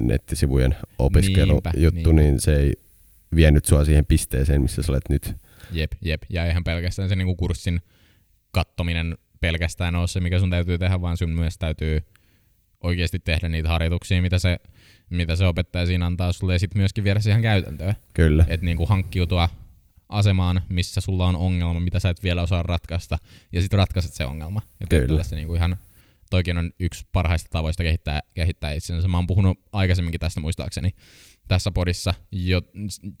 nettisivujen 0.00 0.76
opiskelujuttu, 0.98 2.12
niin 2.12 2.40
se 2.40 2.56
ei 2.56 2.72
vienyt 3.36 3.64
sua 3.64 3.84
siihen 3.84 4.06
pisteeseen, 4.06 4.62
missä 4.62 4.82
sä 4.82 4.92
olet 4.92 5.08
nyt. 5.08 5.36
Jep, 5.72 5.92
jep. 6.00 6.22
Ja 6.28 6.46
eihän 6.46 6.64
pelkästään 6.64 7.08
se 7.08 7.16
niinku 7.16 7.36
kurssin 7.36 7.80
kattominen 8.50 9.18
pelkästään 9.40 9.96
ole 9.96 10.06
se, 10.06 10.20
mikä 10.20 10.38
sun 10.38 10.50
täytyy 10.50 10.78
tehdä, 10.78 11.00
vaan 11.00 11.16
sun 11.16 11.30
myös 11.30 11.58
täytyy 11.58 12.02
oikeasti 12.80 13.18
tehdä 13.18 13.48
niitä 13.48 13.68
harjoituksia, 13.68 14.22
mitä 14.22 14.38
se, 14.38 14.58
mitä 15.10 15.36
se 15.36 15.46
opettaja 15.46 15.86
siinä 15.86 16.06
antaa 16.06 16.32
sulle, 16.32 16.52
ja 16.52 16.58
sitten 16.58 16.80
myöskin 16.80 17.04
viedä 17.04 17.20
siihen 17.20 17.42
käytäntöön. 17.42 17.94
Kyllä. 18.14 18.44
Että 18.48 18.66
niinku 18.66 18.86
hankkiutua 18.86 19.48
asemaan, 20.08 20.62
missä 20.68 21.00
sulla 21.00 21.26
on 21.26 21.36
ongelma, 21.36 21.80
mitä 21.80 22.00
sä 22.00 22.08
et 22.08 22.22
vielä 22.22 22.42
osaa 22.42 22.62
ratkaista, 22.62 23.18
ja 23.52 23.60
sitten 23.60 23.78
ratkaiset 23.78 24.12
se 24.12 24.24
ongelma. 24.24 24.62
Ja 24.80 24.86
Kyllä. 24.86 25.22
Se 25.22 25.36
niinku 25.36 25.54
ihan, 25.54 25.76
toikin 26.30 26.58
on 26.58 26.70
yksi 26.80 27.06
parhaista 27.12 27.48
tavoista 27.50 27.82
kehittää, 27.82 28.20
kehittää 28.34 28.72
itsensä. 28.72 29.08
Mä 29.08 29.16
oon 29.16 29.26
puhunut 29.26 29.58
aikaisemminkin 29.72 30.20
tästä 30.20 30.40
muistaakseni, 30.40 30.90
tässä 31.48 31.70
podissa 31.70 32.14
jo 32.32 32.62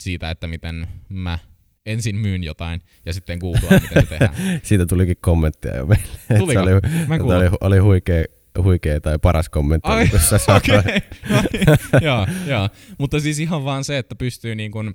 siitä, 0.02 0.30
että 0.30 0.46
miten 0.46 0.86
mä 1.08 1.38
ensin 1.86 2.16
myyn 2.16 2.44
jotain 2.44 2.82
ja 3.06 3.12
sitten 3.12 3.38
googlaa, 3.38 3.80
miten 3.80 4.02
se 4.02 4.08
tehdään. 4.08 4.34
Siitä 4.62 4.86
tulikin 4.86 5.16
kommentteja 5.20 5.76
jo 5.76 5.86
meille. 5.86 6.06
Tuliko? 6.38 6.52
Se 6.52 6.58
oli, 6.60 6.72
mä 7.06 7.36
oli, 7.36 7.50
oli 7.60 7.78
huikea, 7.78 8.24
huikea 8.62 9.00
tai 9.00 9.18
paras 9.18 9.48
kommentti, 9.48 9.88
Ai, 9.88 10.08
kun 10.08 10.20
sä 10.20 10.36
okay. 10.56 11.00
joo, 12.06 12.26
joo. 12.46 12.68
Mutta 12.98 13.20
siis 13.20 13.38
ihan 13.38 13.64
vaan 13.64 13.84
se, 13.84 13.98
että 13.98 14.14
pystyy 14.14 14.54
niin 14.54 14.70
kuin, 14.70 14.94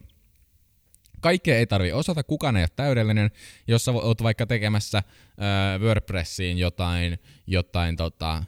kaikkea 1.19 1.57
ei 1.57 1.67
tarvi 1.67 1.91
osata, 1.91 2.23
kukaan 2.23 2.57
ei 2.57 2.63
ole 2.63 2.69
täydellinen. 2.75 3.31
Jos 3.67 3.85
sä 3.85 3.91
oot 3.91 4.23
vaikka 4.23 4.45
tekemässä 4.45 4.97
äh, 4.97 5.81
WordPressiin 5.81 6.57
jotain, 6.57 7.19
jotain 7.47 7.95
tota, 7.95 8.43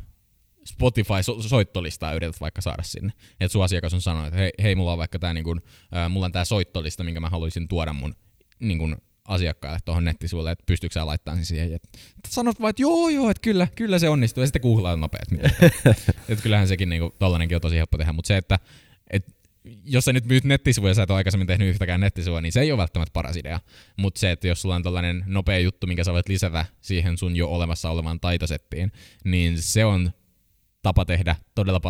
Spotify-soittolistaa 0.65 2.13
yrität 2.13 2.41
vaikka 2.41 2.61
saada 2.61 2.83
sinne. 2.83 3.13
Että 3.31 3.51
sun 3.51 3.63
asiakas 3.63 3.93
on 3.93 4.01
sanonut, 4.01 4.27
että 4.27 4.37
hei, 4.37 4.51
hei 4.63 4.75
mulla 4.75 4.91
on 4.91 4.97
vaikka 4.97 5.19
tää, 5.19 5.33
niin 5.33 5.43
kun, 5.43 5.61
äh, 5.95 6.09
mulla 6.09 6.25
on 6.25 6.31
tää 6.31 6.45
soittolista, 6.45 7.03
minkä 7.03 7.19
mä 7.19 7.29
haluaisin 7.29 7.67
tuoda 7.67 7.93
mun 7.93 8.15
niin 8.59 8.77
kun, 8.77 8.97
asiakkaille 9.27 9.79
tuohon 9.85 10.05
nettisivuille, 10.05 10.51
että 10.51 10.63
pystyykö 10.65 10.93
sä 10.93 11.05
laittamaan 11.05 11.37
sen 11.37 11.45
siihen. 11.45 11.73
Et 11.73 11.89
sanot 12.27 12.59
vaan, 12.59 12.69
että 12.69 12.81
joo 12.81 13.09
joo, 13.09 13.29
että 13.29 13.41
kyllä, 13.41 13.67
kyllä 13.75 13.99
se 13.99 14.09
onnistuu, 14.09 14.41
ja 14.41 14.47
sitten 14.47 14.61
googlaat 14.61 14.99
nopeasti. 14.99 15.35
että 16.29 16.43
kyllähän 16.43 16.67
sekin 16.67 16.89
niin 16.89 17.01
kuin, 17.01 17.13
tollanenkin 17.19 17.55
on 17.55 17.61
tosi 17.61 17.77
helppo 17.77 17.97
tehdä, 17.97 18.13
mutta 18.13 18.27
se, 18.27 18.37
että 18.37 18.59
et, 19.09 19.35
jos 19.85 20.05
sä 20.05 20.13
nyt 20.13 20.25
myyt 20.25 20.43
nettisivuja 20.43 20.91
ja 20.91 20.95
sä 20.95 21.03
et 21.03 21.09
ole 21.09 21.17
aikaisemmin 21.17 21.47
tehnyt 21.47 21.69
yhtäkään 21.69 22.01
nettisivua, 22.01 22.41
niin 22.41 22.51
se 22.51 22.61
ei 22.61 22.71
ole 22.71 22.77
välttämättä 22.77 23.13
paras 23.13 23.37
idea. 23.37 23.59
Mutta 23.97 24.19
se, 24.19 24.31
että 24.31 24.47
jos 24.47 24.61
sulla 24.61 24.75
on 24.75 24.83
tällainen 24.83 25.23
nopea 25.25 25.59
juttu, 25.59 25.87
minkä 25.87 26.03
sä 26.03 26.13
voit 26.13 26.29
lisätä 26.29 26.65
siihen 26.81 27.17
sun 27.17 27.35
jo 27.35 27.47
olemassa 27.47 27.89
olevaan 27.89 28.19
taitosettiin, 28.19 28.91
niin 29.23 29.61
se 29.61 29.85
on 29.85 30.11
tapa 30.83 31.05
tehdä 31.05 31.35
todella 31.55 31.81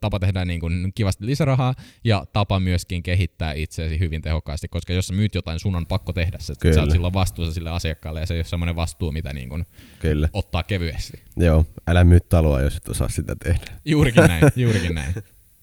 tapa 0.00 0.18
tehdä 0.18 0.44
niin 0.44 0.60
kuin 0.60 0.92
kivasti 0.94 1.26
lisärahaa 1.26 1.74
ja 2.04 2.26
tapa 2.32 2.60
myöskin 2.60 3.02
kehittää 3.02 3.52
itseäsi 3.52 3.98
hyvin 3.98 4.22
tehokkaasti, 4.22 4.68
koska 4.68 4.92
jos 4.92 5.06
sä 5.06 5.14
myyt 5.14 5.34
jotain, 5.34 5.60
sun 5.60 5.76
on 5.76 5.86
pakko 5.86 6.12
tehdä 6.12 6.38
se. 6.40 6.54
Kyllä. 6.60 6.74
Sä 6.74 6.80
oot 6.80 6.90
silloin 6.90 7.14
vastuussa 7.14 7.54
sille 7.54 7.70
asiakkaalle 7.70 8.20
ja 8.20 8.26
se 8.26 8.34
ei 8.34 8.38
ole 8.38 8.44
semmoinen 8.44 8.76
vastuu, 8.76 9.12
mitä 9.12 9.32
niin 9.32 9.48
kuin 9.48 9.66
Kyllä. 9.98 10.28
ottaa 10.32 10.62
kevyesti. 10.62 11.22
Joo, 11.36 11.64
älä 11.86 12.04
myy 12.04 12.20
taloa, 12.20 12.60
jos 12.60 12.76
et 12.76 12.88
osaa 12.88 13.08
sitä 13.08 13.36
tehdä. 13.44 13.66
Juurikin 13.84 14.24
näin, 14.24 14.44
juurikin 14.56 14.94
näin. 14.94 15.14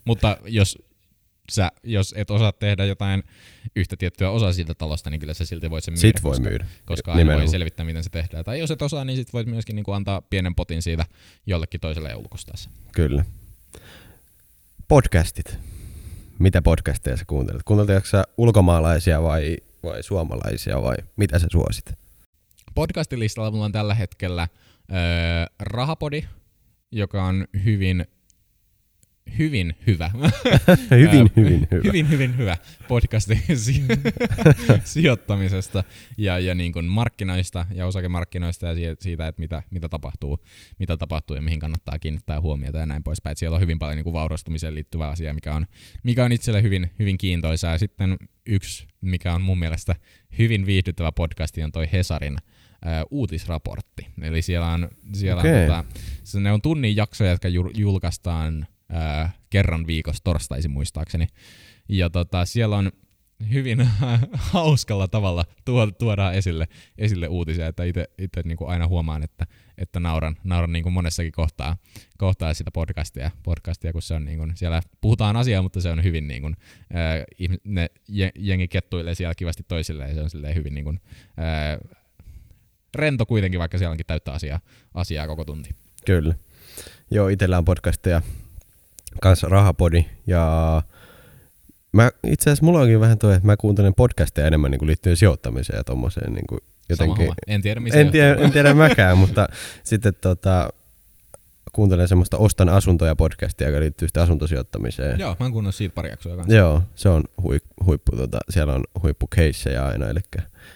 Mutta 0.06 0.38
jos 0.46 0.78
sä, 1.52 1.72
jos 1.84 2.14
et 2.18 2.32
osaa 2.32 2.52
tehdä 2.52 2.86
jotain 2.86 3.24
yhtä 3.76 3.98
tiettyä 3.98 4.30
osaa 4.30 4.54
siitä 4.54 4.74
talosta, 4.74 5.10
niin 5.10 5.20
kyllä 5.20 5.34
sä 5.34 5.46
silti 5.46 5.70
voit 5.70 5.84
sen 5.84 5.94
myydä. 5.94 6.02
Sit 6.02 6.24
voi 6.24 6.32
koska, 6.32 6.50
myydä. 6.50 6.66
Koska 6.86 7.14
aina 7.14 7.34
voi 7.34 7.48
selvittää, 7.48 7.86
miten 7.86 8.04
se 8.04 8.10
tehdään. 8.10 8.46
Tai 8.46 8.60
jos 8.60 8.72
et 8.72 8.82
osaa, 8.82 9.06
niin 9.06 9.18
sit 9.18 9.34
voit 9.34 9.48
myöskin 9.48 9.76
niin 9.76 9.84
kuin 9.84 9.96
antaa 9.96 10.22
pienen 10.22 10.56
potin 10.56 10.82
siitä 10.82 11.06
jollekin 11.46 11.82
toiselle 11.82 12.10
ja 12.10 12.18
ulkostaa 12.18 12.58
se. 12.58 12.70
Kyllä. 12.92 13.26
Podcastit. 14.88 15.60
Mitä 16.40 16.62
podcasteja 16.62 17.18
sä 17.18 17.24
kuuntelet? 17.28 17.64
Kuunteletko 17.66 18.10
sä 18.10 18.24
ulkomaalaisia 18.38 19.24
vai, 19.24 19.58
vai 19.84 20.04
suomalaisia 20.04 20.82
vai 20.82 20.96
mitä 21.16 21.40
sä 21.40 21.48
suosit? 21.52 21.94
Podcastilistalla 22.76 23.52
mulla 23.52 23.66
on 23.66 23.72
tällä 23.72 23.96
hetkellä 23.96 24.48
öö, 24.92 24.98
Rahapodi, 25.60 26.24
joka 26.92 27.24
on 27.24 27.48
hyvin 27.64 28.06
hyvin 29.38 29.76
hyvä. 29.88 30.12
hyvin, 30.92 31.32
hyvin 31.36 31.68
hyvä. 31.72 31.84
hyvin, 31.84 32.10
hyvin 32.10 32.38
hyvä 32.38 32.58
podcasti 32.88 33.42
sijoittamisesta 34.84 35.84
ja, 36.18 36.40
ja 36.40 36.56
niin 36.56 36.74
kuin 36.74 36.86
markkinoista 36.86 37.66
ja 37.74 37.86
osakemarkkinoista 37.86 38.66
ja 38.66 38.96
siitä, 39.00 39.28
että 39.28 39.40
mitä, 39.40 39.64
mitä, 39.72 39.90
tapahtuu, 39.90 40.40
mitä 40.80 40.98
tapahtuu 40.98 41.36
ja 41.36 41.42
mihin 41.42 41.60
kannattaa 41.60 42.00
kiinnittää 42.00 42.42
huomiota 42.42 42.78
ja 42.78 42.86
näin 42.86 43.04
poispäin. 43.04 43.32
Et 43.32 43.38
siellä 43.38 43.56
on 43.56 43.62
hyvin 43.62 43.80
paljon 43.80 43.96
niin 43.96 44.04
kuin 44.04 44.14
vaurastumiseen 44.14 44.76
liittyvää 44.76 45.10
asia, 45.10 45.34
mikä 45.34 45.54
on, 45.54 45.66
mikä 46.04 46.26
on 46.26 46.32
itselle 46.32 46.62
hyvin, 46.62 46.92
hyvin 47.00 47.18
kiintoisaa. 47.18 47.72
Ja 47.72 47.78
sitten 47.78 48.18
yksi, 48.46 48.88
mikä 49.02 49.34
on 49.34 49.42
mun 49.42 49.60
mielestä 49.60 49.96
hyvin 50.38 50.66
viihdyttävä 50.66 51.12
podcasti, 51.12 51.64
on 51.64 51.72
toi 51.72 51.88
Hesarin 51.92 52.38
uutisraportti. 53.12 54.08
Eli 54.22 54.42
siellä 54.42 54.68
on, 54.68 54.90
siellä 55.14 55.40
okay. 55.40 55.62
on 55.62 55.68
tota, 55.68 56.40
ne 56.40 56.52
on 56.52 56.62
tunnin 56.62 56.96
jaksoja, 56.96 57.32
jotka 57.32 57.48
julkaistaan 57.74 58.68
ää, 58.90 59.32
kerran 59.50 59.88
viikossa 59.88 60.24
torstaisin 60.24 60.72
muistaakseni. 60.72 61.28
Ja 61.90 62.10
tota, 62.10 62.46
siellä 62.46 62.78
on 62.78 62.92
hyvin 63.54 63.88
hauskalla 64.54 65.08
tavalla 65.08 65.46
tuodaan 65.98 66.34
esille, 66.34 66.68
esille 66.98 67.28
uutisia, 67.28 67.68
että 67.68 67.84
itse 68.18 68.42
niinku 68.44 68.66
aina 68.66 68.88
huomaan, 68.88 69.24
että, 69.24 69.46
että 69.78 70.00
nauran, 70.00 70.36
nauran 70.44 70.72
niinku 70.72 70.90
monessakin 70.90 71.32
kohtaa, 71.32 71.78
kohtaa 72.18 72.54
sitä 72.54 72.72
podcastia, 72.72 73.32
podcastia, 73.44 73.94
kun 73.94 74.02
se 74.02 74.14
on 74.14 74.26
niinku, 74.26 74.48
siellä 74.56 74.82
puhutaan 75.02 75.36
asiaa, 75.36 75.62
mutta 75.62 75.82
se 75.82 75.90
on 75.90 76.04
hyvin 76.04 76.28
niinku, 76.28 76.52
ää, 76.94 77.24
ne 77.64 77.90
jengi 78.36 78.68
kettuilee 78.68 79.16
siellä 79.16 79.36
kivasti 79.36 79.64
toisilleen 79.68 80.10
ja 80.10 80.30
se 80.30 80.38
on 80.38 80.56
hyvin 80.56 80.74
niinku, 80.76 80.94
ää, 81.38 81.78
rento 82.96 83.26
kuitenkin, 83.26 83.60
vaikka 83.60 83.78
siellä 83.78 83.92
onkin 83.92 84.06
täyttä 84.06 84.34
asiaa, 84.34 84.60
asiaa 84.94 85.28
koko 85.28 85.46
tunti. 85.46 85.70
Kyllä. 86.06 86.36
Joo, 87.12 87.28
itsellä 87.28 87.58
on 87.58 87.66
podcasteja, 87.66 88.22
kanssa 89.22 89.48
Rahapodi 89.48 90.06
ja 90.28 90.82
Mä, 91.96 92.12
itse 92.28 92.50
asiassa 92.50 92.66
mulla 92.66 92.80
onkin 92.80 93.00
vähän 93.00 93.18
toi, 93.18 93.36
että 93.36 93.46
mä 93.46 93.58
kuuntelen 93.58 93.94
podcasteja 93.94 94.48
enemmän 94.48 94.72
niin 94.72 94.80
kuin 94.80 94.88
liittyen 94.88 95.18
sijoittamiseen 95.18 95.78
ja 95.78 95.84
tommoseen 95.84 96.34
niin 96.34 96.48
kuin 96.48 96.60
jotenkin. 96.90 97.32
En 97.48 97.62
tiedä, 97.62 97.80
missä 97.80 98.00
en 98.00 98.12
tiedä, 98.12 98.36
en 98.36 98.52
tiedä 98.52 98.74
mäkään, 98.74 99.18
mutta 99.18 99.48
sitten 99.84 100.14
tota, 100.22 100.70
kuuntelen 101.74 102.08
semmoista 102.08 102.38
Ostan 102.38 102.70
asuntoja 102.70 103.16
podcastia, 103.16 103.68
joka 103.68 103.80
liittyy 103.80 104.08
sitten 104.08 104.24
asuntosijoittamiseen. 104.24 105.20
Joo, 105.20 105.36
mä 105.40 105.46
oon 105.46 105.52
kuunnellut 105.52 105.76
siitä 105.76 105.96
pari 105.96 106.10
jaksoa 106.10 106.36
kanssa. 106.36 106.56
Joo, 106.56 106.84
se 106.96 107.10
on 107.10 107.24
hui, 107.44 107.60
huippu, 107.86 108.16
tota, 108.16 108.40
siellä 108.50 108.74
on 108.74 108.84
huippukeissejä 109.04 109.86
aina, 109.86 110.10
eli 110.10 110.20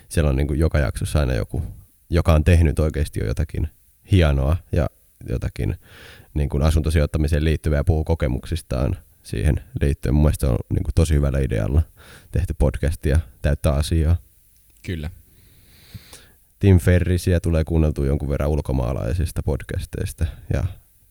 siellä 0.10 0.30
on 0.30 0.36
niin 0.36 0.48
kuin 0.48 0.60
joka 0.60 0.80
jaksossa 0.80 1.20
aina 1.20 1.34
joku, 1.34 1.64
joka 2.10 2.34
on 2.34 2.44
tehnyt 2.44 2.80
oikeasti 2.80 3.20
jo 3.20 3.26
jotakin 3.26 3.70
hienoa 4.12 4.58
ja 4.72 4.90
jotakin 5.30 5.76
niin 6.34 6.50
kuin 6.50 6.64
asuntosijoittamiseen 6.64 7.46
liittyvää 7.46 7.78
ja 7.78 7.84
puhuu 7.84 8.04
kokemuksistaan 8.04 8.98
siihen 9.24 9.56
liittyen. 9.82 10.16
Mun 10.16 10.24
mielestä 10.24 10.50
on 10.50 10.58
niin 10.74 10.84
kuin 10.84 10.94
tosi 10.96 11.14
hyvällä 11.14 11.40
idealla 11.40 11.82
tehty 12.32 12.54
podcastia 12.54 13.20
täyttää 13.42 13.74
asiaa. 13.74 14.18
Kyllä. 14.86 15.10
Tim 16.60 16.80
Ferrisiä 16.80 17.40
tulee 17.40 17.64
kuunneltua 17.64 18.06
jonkun 18.06 18.30
verran 18.30 18.50
ulkomaalaisista 18.50 19.44
podcasteista 19.44 20.26
ja 20.54 20.64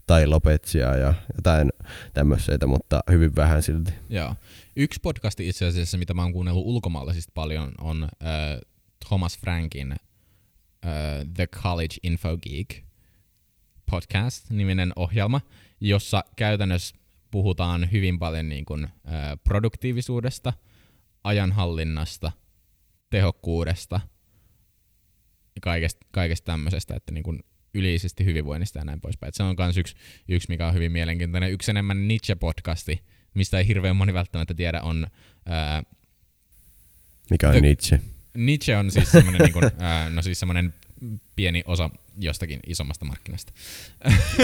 tai 0.07 0.27
Lopetsia 0.27 0.97
ja 0.97 1.15
jotain 1.37 1.73
tämmöisiä, 2.15 2.59
mutta 2.67 3.01
hyvin 3.11 3.37
vähän 3.37 3.63
silti. 3.63 3.93
Joo. 4.09 4.35
Yksi 4.77 5.01
podcasti 5.03 5.49
itse 5.49 5.67
asiassa, 5.67 5.99
mitä 5.99 6.15
mä 6.15 6.23
oon 6.23 6.33
kuunnellut 6.33 6.67
ulkomaalaisista 6.67 7.33
paljon, 7.35 7.73
on 7.81 8.03
äh, 8.03 8.11
Thomas 9.09 9.39
Frankin 9.39 9.93
äh, 9.93 9.99
The 11.35 11.47
College 11.47 11.97
Info 12.03 12.37
Geek 12.37 12.88
podcast-niminen 13.91 14.93
ohjelma, 14.97 15.41
jossa 15.81 16.25
käytännössä 16.37 16.97
puhutaan 17.31 17.89
hyvin 17.93 18.19
paljon 18.19 18.49
niin 18.49 18.65
kuin, 18.65 18.85
ä, 18.85 19.37
produktiivisuudesta, 19.45 20.53
ajanhallinnasta, 21.25 22.33
tehokkuudesta 23.11 24.01
ja 25.55 25.61
kaikesta, 25.61 26.07
kaikesta 26.11 26.45
tämmöisestä, 26.45 26.95
että 26.97 27.13
niin 27.13 27.25
kuin 27.25 27.45
yleisesti 27.75 28.25
hyvinvoinnista 28.25 28.79
ja 28.79 28.85
näin 28.85 29.01
poispäin. 29.01 29.29
Et 29.29 29.35
se 29.35 29.43
on 29.43 29.57
myös 29.59 29.77
yksi, 29.77 29.97
yksi, 30.29 30.49
mikä 30.49 30.67
on 30.67 30.75
hyvin 30.75 30.93
mielenkiintoinen. 30.93 31.53
Yksi 31.53 31.71
enemmän 31.71 32.09
Nietzsche-podcasti, 32.09 32.99
mistä 33.35 33.59
ei 33.59 33.67
hirveän 33.67 33.97
moni 33.97 34.15
välttämättä 34.15 34.55
tiedä, 34.55 34.83
on... 34.83 35.07
Ää, 35.47 35.83
mikä 37.31 37.49
on 37.49 37.53
the, 37.53 37.61
Nietzsche? 37.61 38.01
Nietzsche 38.37 38.77
on 38.77 38.91
siis 38.91 39.13
semmoinen, 39.13 39.41
niin 39.43 39.53
kuin, 39.53 39.71
ää, 39.79 40.11
no 40.11 40.23
siis 40.23 40.41
pieni 41.37 41.63
osa 41.67 41.91
jostakin 42.19 42.61
isommasta 42.67 43.05
markkinasta. 43.05 43.53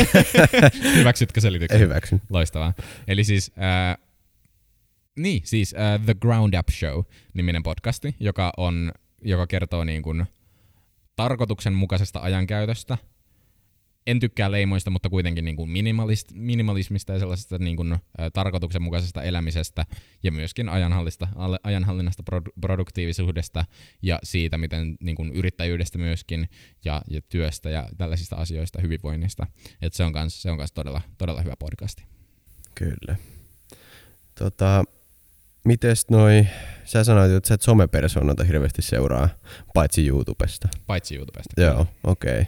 Hyväksytkö 0.97 1.41
selityksen? 1.41 1.81
Hyväksyn. 1.81 2.23
Loistavaa. 2.31 2.75
Eli 3.09 3.25
siis, 3.25 3.53
äh, 3.59 4.05
niin, 5.17 5.41
siis 5.45 5.75
äh, 5.75 6.05
The 6.05 6.15
Ground 6.15 6.55
Up 6.55 6.69
Show 6.71 7.03
niminen 7.35 7.63
podcasti, 7.63 8.17
joka, 8.21 8.53
on, 8.57 8.93
joka 9.23 9.47
kertoo 9.47 9.85
niin 9.85 10.03
kuin 10.03 10.27
tarkoituksenmukaisesta 11.17 12.21
ajankäytöstä– 12.21 12.99
en 14.07 14.21
tykkää 14.21 14.51
leimoista, 14.51 14.91
mutta 14.91 15.11
kuitenkin 15.11 15.45
niin 15.45 15.57
kuin 15.57 15.71
minimalist, 15.71 16.33
minimalismista 16.35 17.13
ja 17.13 17.19
sellaisesta 17.19 17.59
niin 17.59 17.77
kuin, 17.77 17.93
ä, 17.93 17.99
tarkoituksenmukaisesta 18.33 19.23
elämisestä 19.23 19.87
ja 20.23 20.33
myöskin 20.33 20.69
ajanhallinnasta, 20.69 21.29
ajanhallinnasta 21.63 22.23
produ, 22.23 22.51
produktiivisuudesta 22.61 23.65
ja 24.03 24.19
siitä, 24.23 24.59
miten 24.59 24.97
niin 25.01 25.17
kuin 25.17 25.33
yrittäjyydestä 25.33 25.99
myöskin 25.99 26.49
ja, 26.85 27.03
ja 27.11 27.21
työstä 27.23 27.71
ja 27.71 27.89
tällaisista 27.97 28.37
asioista, 28.37 28.81
hyvinvoinnista. 28.81 29.47
Et 29.83 29.93
se 29.93 30.05
on 30.05 30.13
kans, 30.13 30.43
se 30.43 30.51
on 30.51 30.59
kans 30.59 30.73
todella, 30.73 31.01
todella 31.19 31.43
hyvä 31.43 31.55
podcasti. 31.59 32.05
Kyllä. 32.75 33.17
Tota, 34.39 34.85
Mites 35.65 36.11
noi, 36.11 36.47
sä 36.85 37.05
sanoit, 37.05 37.33
että 37.33 37.49
sä 37.49 37.55
et 37.55 37.63
somepersonalta 37.63 38.45
hirveästi 38.45 38.83
seuraa, 38.83 39.29
paitsi 39.75 40.09
YouTubesta. 40.09 40.69
Paitsi 40.87 41.17
YouTubesta. 41.17 41.63
Joo, 41.63 41.87
okei. 42.05 42.41
Okay. 42.41 42.45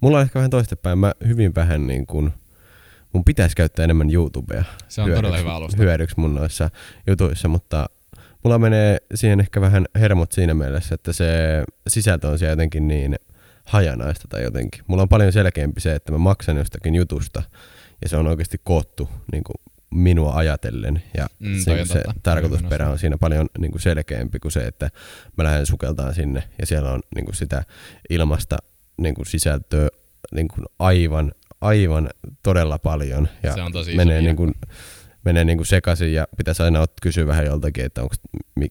Mulla 0.00 0.16
on 0.16 0.22
ehkä 0.22 0.38
vähän 0.38 0.50
toistepäin, 0.50 0.98
mä 0.98 1.12
hyvin 1.26 1.54
vähän 1.54 1.86
niin 1.86 2.06
kuin, 2.06 2.32
mun 3.12 3.24
pitäisi 3.24 3.56
käyttää 3.56 3.84
enemmän 3.84 4.10
YouTubea. 4.10 4.64
Se 4.88 5.00
on 5.00 5.06
hyödyksi, 5.06 5.22
todella 5.22 5.38
hyvä 5.38 5.54
alusta. 5.54 5.82
Hyödyksi 5.82 6.20
mun 6.20 6.34
noissa 6.34 6.70
jutuissa, 7.06 7.48
mutta 7.48 7.86
mulla 8.44 8.58
menee 8.58 8.98
siihen 9.14 9.40
ehkä 9.40 9.60
vähän 9.60 9.86
hermot 9.94 10.32
siinä 10.32 10.54
mielessä, 10.54 10.94
että 10.94 11.12
se 11.12 11.26
sisältö 11.88 12.28
on 12.28 12.38
siellä 12.38 12.52
jotenkin 12.52 12.88
niin 12.88 13.16
hajanaista 13.64 14.28
tai 14.28 14.42
jotenkin. 14.42 14.84
Mulla 14.86 15.02
on 15.02 15.08
paljon 15.08 15.32
selkeämpi 15.32 15.80
se, 15.80 15.94
että 15.94 16.12
mä 16.12 16.18
maksan 16.18 16.56
jostakin 16.56 16.94
jutusta 16.94 17.42
ja 18.02 18.08
se 18.08 18.16
on 18.16 18.26
oikeasti 18.26 18.60
koottu 18.64 19.08
niin 19.32 19.44
kuin 19.44 19.56
minua 19.96 20.34
ajatellen. 20.34 21.02
Ja 21.16 21.26
mm, 21.38 21.58
se, 21.58 21.84
se 21.84 22.02
tarkoitusperä 22.22 22.90
on 22.90 22.98
siinä 22.98 23.18
paljon 23.18 23.46
niin 23.58 23.70
kuin 23.70 23.82
selkeämpi 23.82 24.38
kuin 24.38 24.52
se, 24.52 24.66
että 24.66 24.90
mä 25.36 25.44
lähden 25.44 25.66
sukeltaan 25.66 26.14
sinne 26.14 26.42
ja 26.58 26.66
siellä 26.66 26.92
on 26.92 27.00
niin 27.14 27.24
kuin 27.24 27.34
sitä 27.34 27.62
ilmasta 28.10 28.56
niin 28.98 29.14
kuin 29.14 29.26
sisältöä 29.26 29.88
niin 30.34 30.48
kuin 30.48 30.66
aivan, 30.78 31.32
aivan 31.60 32.10
todella 32.42 32.78
paljon. 32.78 33.28
Ja 33.42 33.54
se 33.54 33.62
on 33.62 33.72
tosi 33.72 33.96
menee 33.96 34.22
niin 34.22 34.36
kuin, 34.36 34.54
menee 35.24 35.44
niin 35.44 35.58
kuin 35.58 35.66
sekaisin 35.66 36.12
ja 36.12 36.28
pitäisi 36.36 36.62
aina 36.62 36.86
kysyä 37.02 37.26
vähän 37.26 37.46
joltakin, 37.46 37.84
että 37.84 38.02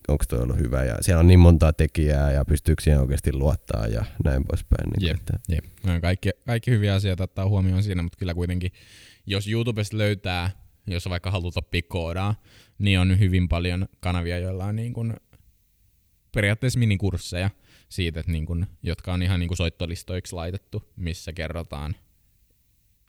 onko 0.08 0.24
toi 0.30 0.40
ollut 0.40 0.58
hyvä. 0.58 0.84
Ja 0.84 0.98
siellä 1.02 1.20
on 1.20 1.28
niin 1.28 1.40
montaa 1.40 1.74
tekijää 1.74 2.32
ja 2.32 2.46
pystyykö 2.46 2.84
siihen 2.84 3.02
oikeasti 3.02 3.34
luottaa 3.34 3.88
ja 3.88 4.06
näin 4.24 4.44
poispäin. 4.46 4.90
Niin 4.90 5.08
jep, 5.08 5.18
että. 5.18 5.34
jep. 5.50 5.66
No, 5.84 6.02
kaikki, 6.02 6.30
kaikki 6.46 6.72
hyviä 6.72 6.96
asioita 6.96 7.24
ottaa 7.24 7.48
huomioon 7.48 7.84
siinä, 7.84 8.02
mutta 8.02 8.18
kyllä 8.18 8.34
kuitenkin, 8.34 8.72
jos 9.26 9.48
YouTubesta 9.48 9.98
löytää 9.98 10.65
jos 10.88 11.10
vaikka 11.10 11.32
haluat 11.32 11.58
oppia 11.58 11.82
koodaa, 11.88 12.36
niin 12.78 13.00
on 13.00 13.20
hyvin 13.20 13.50
paljon 13.50 13.88
kanavia, 14.00 14.38
joilla 14.38 14.66
on 14.66 14.76
niin 14.76 14.94
kuin 14.94 15.14
periaatteessa 16.32 16.80
minikursseja 16.80 17.50
siitä, 17.90 18.20
että 18.20 18.32
niin 18.32 18.46
kuin, 18.46 18.66
jotka 18.84 19.14
on 19.14 19.24
ihan 19.24 19.40
niin 19.40 19.48
kuin 19.48 19.58
soittolistoiksi 19.58 20.36
laitettu, 20.36 20.84
missä 20.96 21.34
kerrotaan 21.34 21.96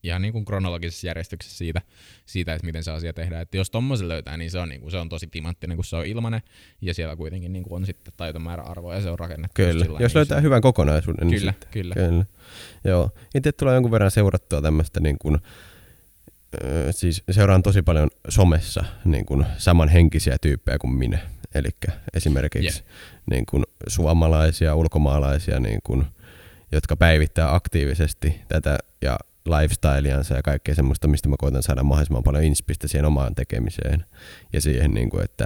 ihan 0.03 0.23
niin 0.23 0.33
kuin 0.33 0.45
kronologisessa 0.45 1.07
järjestyksessä 1.07 1.59
siitä, 1.59 1.83
siitä, 2.27 2.55
että 2.55 2.67
miten 2.67 2.85
se 2.85 2.91
asia 2.91 3.13
tehdään. 3.13 3.43
Että 3.43 3.57
jos 3.57 3.71
tommosen 3.71 4.09
löytää, 4.09 4.37
niin 4.37 4.51
se 4.51 4.59
on, 4.59 4.69
niin 4.69 4.81
kuin, 4.81 4.91
se 4.91 4.97
on 4.97 5.09
tosi 5.09 5.27
timanttinen, 5.27 5.77
kun 5.77 5.85
se 5.85 5.97
on 5.97 6.07
ilmanen, 6.07 6.43
ja 6.81 6.95
siellä 6.95 7.17
kuitenkin 7.17 7.53
niin 7.53 7.63
kuin 7.63 7.77
on 7.77 7.87
sitten 7.87 8.15
taitomäärä 8.17 8.63
arvoa, 8.63 8.95
ja 8.95 9.01
se 9.01 9.11
on 9.11 9.19
rakennettu. 9.19 9.55
Kyllä, 9.55 9.85
sillä, 9.85 9.99
jos 10.01 10.13
niin 10.13 10.19
löytää 10.19 10.39
se... 10.39 10.43
hyvän 10.43 10.61
kokonaisuuden. 10.61 11.31
Kyllä, 11.31 11.51
niin 11.61 11.71
kyllä. 11.71 11.95
kyllä. 11.95 12.25
Joo. 12.85 13.11
Itse 13.35 13.53
tulee 13.53 13.75
jonkun 13.75 13.93
verran 13.93 14.11
seurattua 14.11 14.63
tämmöistä 14.63 15.01
niin 15.01 15.17
kuin, 15.19 15.39
siis 16.91 17.23
seuraan 17.31 17.63
tosi 17.63 17.83
paljon 17.83 18.11
somessa 18.29 18.85
niin 19.05 19.27
kuin 19.27 19.47
samanhenkisiä 19.57 20.37
tyyppejä 20.41 20.79
kuin 20.79 20.93
minä. 20.93 21.19
Eli 21.55 21.69
esimerkiksi 22.15 22.83
yeah. 22.83 22.95
niin 23.31 23.47
kuin 23.47 23.65
suomalaisia, 23.87 24.75
ulkomaalaisia, 24.75 25.61
niin 25.61 25.81
kuin, 25.85 26.07
jotka 26.73 26.97
päivittää 26.97 27.55
aktiivisesti 27.55 28.41
tätä 28.49 28.79
ja 29.03 29.19
lifestyleansa 29.47 30.35
ja 30.35 30.43
kaikkea 30.43 30.75
semmoista, 30.75 31.09
mistä 31.09 31.29
mä 31.29 31.37
koitan 31.39 31.63
saada 31.63 31.83
mahdollisimman 31.83 32.23
paljon 32.23 32.45
inspistä 32.45 32.89
siihen 32.89 33.05
omaan 33.05 33.35
tekemiseen. 33.35 34.05
Ja 34.53 34.61
siihen, 34.61 34.95
niin 34.95 35.11
kuin, 35.11 35.25
että, 35.25 35.45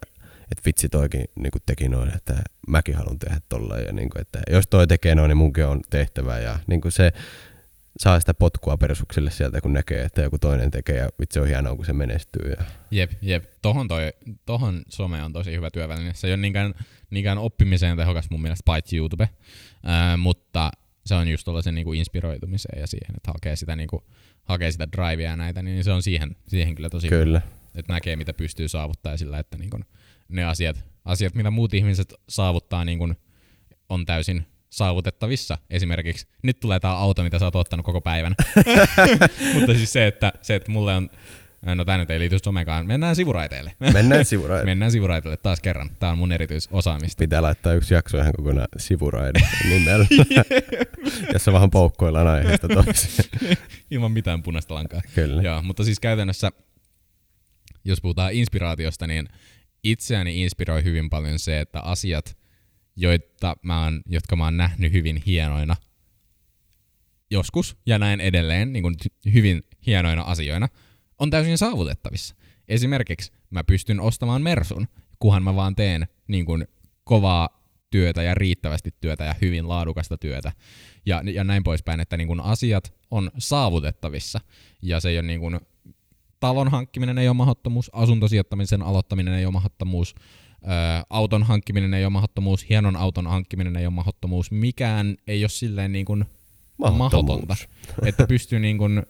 että 0.50 0.62
vitsi 0.66 0.88
toikin 0.88 1.24
niin 1.34 1.50
kuin 1.50 1.62
teki 1.66 1.88
noin, 1.88 2.16
että 2.16 2.34
mäkin 2.68 2.96
haluan 2.96 3.18
tehdä 3.18 3.40
tolla. 3.48 3.78
Ja 3.78 3.92
niin 3.92 4.10
kuin, 4.10 4.20
että 4.20 4.40
jos 4.50 4.66
toi 4.66 4.86
tekee 4.86 5.14
noin, 5.14 5.28
niin 5.28 5.36
munkin 5.36 5.66
on 5.66 5.80
tehtävä. 5.90 6.38
Ja 6.38 6.58
niin 6.66 6.80
kuin 6.80 6.92
se, 6.92 7.12
saa 7.98 8.20
sitä 8.20 8.34
potkua 8.34 8.76
persuksille 8.76 9.30
sieltä, 9.30 9.60
kun 9.60 9.72
näkee, 9.72 10.02
että 10.02 10.22
joku 10.22 10.38
toinen 10.38 10.70
tekee 10.70 10.96
ja 10.96 11.08
vitsi 11.20 11.40
on 11.40 11.46
hienoa, 11.48 11.76
kun 11.76 11.84
se 11.84 11.92
menestyy. 11.92 12.50
Ja... 12.50 12.64
Jep, 12.90 13.12
jep. 13.22 13.44
Tohon, 13.62 13.88
toi, 13.88 14.12
tohon 14.46 14.82
some 14.88 15.22
on 15.22 15.32
tosi 15.32 15.52
hyvä 15.52 15.70
työväline. 15.70 16.14
Se 16.14 16.26
ei 16.26 16.32
ole 16.32 16.40
niinkään, 16.40 16.74
niinkään 17.10 17.38
oppimiseen 17.38 17.96
tehokas 17.96 18.30
mun 18.30 18.42
mielestä, 18.42 18.62
paitsi 18.64 18.96
YouTube, 18.96 19.28
ää, 19.84 20.16
mutta 20.16 20.70
se 21.06 21.14
on 21.14 21.28
just 21.28 21.44
tuollaisen 21.44 21.74
niinku 21.74 21.92
inspiroitumiseen 21.92 22.80
ja 22.80 22.86
siihen, 22.86 23.16
että 23.16 23.32
hakee 23.32 23.56
sitä, 23.56 23.76
niinku, 23.76 24.04
hakee 24.44 24.70
sitä 24.70 24.88
drivea 24.92 25.30
ja 25.30 25.36
näitä, 25.36 25.62
niin 25.62 25.84
se 25.84 25.92
on 25.92 26.02
siihen, 26.02 26.36
siihen 26.48 26.74
kyllä 26.74 26.90
tosi 26.90 27.08
kyllä. 27.08 27.40
hyvä. 27.40 27.56
Että 27.74 27.92
näkee, 27.92 28.16
mitä 28.16 28.32
pystyy 28.32 28.68
saavuttaa 28.68 29.16
sillä, 29.16 29.38
että 29.38 29.58
niinku 29.58 29.80
ne 30.28 30.44
asiat, 30.44 30.84
asiat, 31.04 31.34
mitä 31.34 31.50
muut 31.50 31.74
ihmiset 31.74 32.14
saavuttaa, 32.28 32.84
niinku, 32.84 33.14
on 33.88 34.06
täysin 34.06 34.46
saavutettavissa. 34.70 35.58
Esimerkiksi 35.70 36.26
nyt 36.42 36.60
tulee 36.60 36.80
tämä 36.80 36.96
auto, 36.96 37.22
mitä 37.22 37.38
sä 37.38 37.44
oot 37.44 37.56
ottanut 37.56 37.86
koko 37.86 38.00
päivän. 38.00 38.34
Mutta 39.54 39.74
siis 39.74 39.92
se 39.92 40.06
että, 40.06 40.32
se, 40.42 40.54
että 40.54 40.72
mulle 40.72 40.96
on 40.96 41.10
No 41.66 41.84
tämä 41.84 41.98
nyt 41.98 42.10
ei 42.10 42.18
liity 42.18 42.38
somekaan. 42.44 42.86
Mennään 42.86 43.16
sivuraiteille. 43.16 43.72
Mennään 43.92 44.24
sivuraiteille. 44.24 44.70
Mennään 44.72 44.92
sivuraiteille 44.92 45.36
taas 45.36 45.60
kerran. 45.60 45.90
Tämä 45.98 46.12
on 46.12 46.18
mun 46.18 46.32
erityisosaamista. 46.32 47.20
Pitää 47.20 47.42
laittaa 47.42 47.72
yksi 47.72 47.94
jakso 47.94 48.18
ihan 48.18 48.32
kokonaan 48.36 48.68
sivuraide 48.76 49.40
nimellä. 49.68 50.06
Jossa 51.32 51.52
vähän 51.52 51.70
poukkoillaan 51.70 52.26
aiheesta 52.26 52.68
toiseen. 52.68 53.56
Ilman 53.90 54.12
mitään 54.12 54.42
punaista 54.42 54.74
lankaa. 54.74 55.00
Kyllä. 55.14 55.42
Joo, 55.42 55.62
mutta 55.62 55.84
siis 55.84 56.00
käytännössä, 56.00 56.50
jos 57.84 58.00
puhutaan 58.00 58.32
inspiraatiosta, 58.32 59.06
niin 59.06 59.28
itseäni 59.84 60.42
inspiroi 60.42 60.84
hyvin 60.84 61.10
paljon 61.10 61.38
se, 61.38 61.60
että 61.60 61.80
asiat, 61.80 62.36
joita 62.96 63.56
mä 63.62 63.84
oon, 63.84 64.02
jotka 64.06 64.36
mä 64.36 64.44
oon 64.44 64.56
nähnyt 64.56 64.92
hyvin 64.92 65.22
hienoina 65.26 65.76
joskus 67.30 67.76
ja 67.86 67.98
näin 67.98 68.20
edelleen 68.20 68.72
niin 68.72 68.82
kuin 68.82 68.94
hyvin 69.32 69.62
hienoina 69.86 70.22
asioina, 70.22 70.68
on 71.18 71.30
täysin 71.30 71.58
saavutettavissa. 71.58 72.34
Esimerkiksi 72.68 73.32
mä 73.50 73.64
pystyn 73.64 74.00
ostamaan 74.00 74.42
Mersun, 74.42 74.88
kuhan 75.18 75.42
mä 75.42 75.54
vaan 75.54 75.76
teen 75.76 76.08
niin 76.28 76.46
kuin 76.46 76.68
kovaa 77.04 77.60
työtä 77.90 78.22
ja 78.22 78.34
riittävästi 78.34 78.94
työtä 79.00 79.24
ja 79.24 79.34
hyvin 79.42 79.68
laadukasta 79.68 80.18
työtä 80.18 80.52
ja, 81.06 81.22
ja 81.34 81.44
näin 81.44 81.64
poispäin, 81.64 82.00
että 82.00 82.16
niin 82.16 82.28
kuin 82.28 82.40
asiat 82.40 82.94
on 83.10 83.30
saavutettavissa 83.38 84.40
ja 84.82 85.00
se 85.00 85.08
ei 85.08 85.18
ole 85.18 85.26
niin 85.26 85.40
kuin, 85.40 85.60
talon 86.40 86.70
hankkiminen 86.70 87.18
ei 87.18 87.28
ole 87.28 87.36
mahdottomuus, 87.36 87.90
asuntosijoittamisen 87.94 88.82
aloittaminen 88.82 89.34
ei 89.34 89.44
ole 89.44 89.52
mahdottomuus, 89.52 90.14
ää, 90.64 91.04
auton 91.10 91.42
hankkiminen 91.42 91.94
ei 91.94 92.04
ole 92.04 92.12
mahdottomuus, 92.12 92.68
hienon 92.68 92.96
auton 92.96 93.26
hankkiminen 93.26 93.76
ei 93.76 93.86
ole 93.86 93.94
mahdottomuus, 93.94 94.50
mikään 94.50 95.16
ei 95.26 95.42
ole 95.42 95.48
silleen 95.48 95.92
niin 95.92 96.06
kuin 96.06 96.24
mahdotonta, 96.92 97.56
että 98.04 98.26
pystyy 98.26 98.60
niin 98.60 98.78
kuin 98.78 99.02